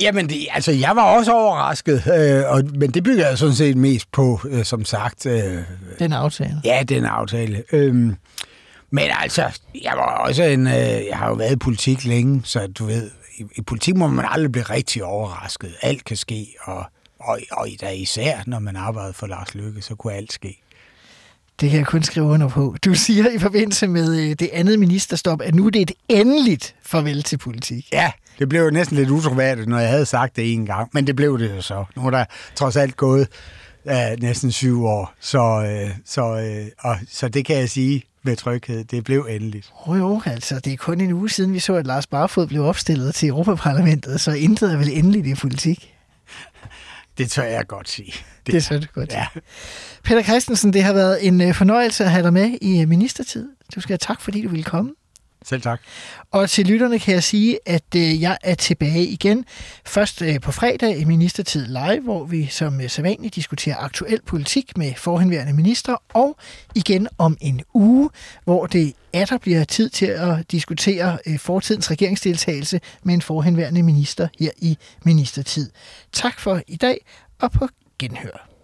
[0.00, 3.76] Jamen, det, altså, jeg var også overrasket, øh, og, men det bygger jeg sådan set
[3.76, 5.26] mest på, øh, som sagt.
[5.26, 5.62] Øh,
[5.98, 6.60] den aftale.
[6.64, 7.62] Ja, den aftale.
[7.72, 7.94] Øh,
[8.90, 9.42] men altså,
[9.82, 10.72] jeg var også en, øh,
[11.08, 14.24] jeg har jo været i politik længe, så du ved, i, i politik må man
[14.28, 15.74] aldrig blive rigtig overrasket.
[15.82, 16.84] Alt kan ske, og,
[17.20, 20.62] og, og da især, når man arbejder for Lars Lykke, så kunne alt ske.
[21.60, 22.76] Det kan jeg kun skrive under på.
[22.84, 26.74] Du siger i forbindelse med øh, det andet ministerstop, at nu er det et endeligt
[26.82, 27.88] farvel til politik.
[27.92, 31.06] Ja, det blev jo næsten lidt utroværdigt, når jeg havde sagt det en gang, men
[31.06, 31.84] det blev det jo så.
[31.96, 32.24] Nu er der
[32.54, 33.28] trods alt gået
[33.84, 35.40] uh, næsten syv år, så,
[35.86, 38.84] uh, så, uh, og, så det kan jeg sige med tryghed.
[38.84, 39.72] Det blev endeligt.
[39.86, 42.62] Jo, jo, altså det er kun en uge siden, vi så, at Lars Barfod blev
[42.62, 45.94] opstillet til Europaparlamentet, så intet er vel endeligt i politik.
[47.18, 48.12] Det tør jeg godt sige.
[48.46, 49.26] Det, det tør du godt ja.
[50.04, 53.48] Peter Christensen, det har været en fornøjelse at have dig med i ministertid.
[53.74, 54.92] Du skal have tak, fordi du ville komme.
[55.48, 55.80] Selv tak.
[56.30, 59.44] Og til lytterne kan jeg sige, at øh, jeg er tilbage igen.
[59.84, 64.78] Først øh, på fredag i Ministertid Live, hvor vi som øh, sædvanligt diskuterer aktuel politik
[64.78, 66.36] med forhenværende minister, og
[66.74, 68.10] igen om en uge,
[68.44, 73.82] hvor det er der bliver tid til at diskutere øh, fortidens regeringsdeltagelse med en forhenværende
[73.82, 75.70] minister her i Ministertid.
[76.12, 77.06] Tak for i dag,
[77.40, 77.68] og på
[77.98, 78.55] genhør.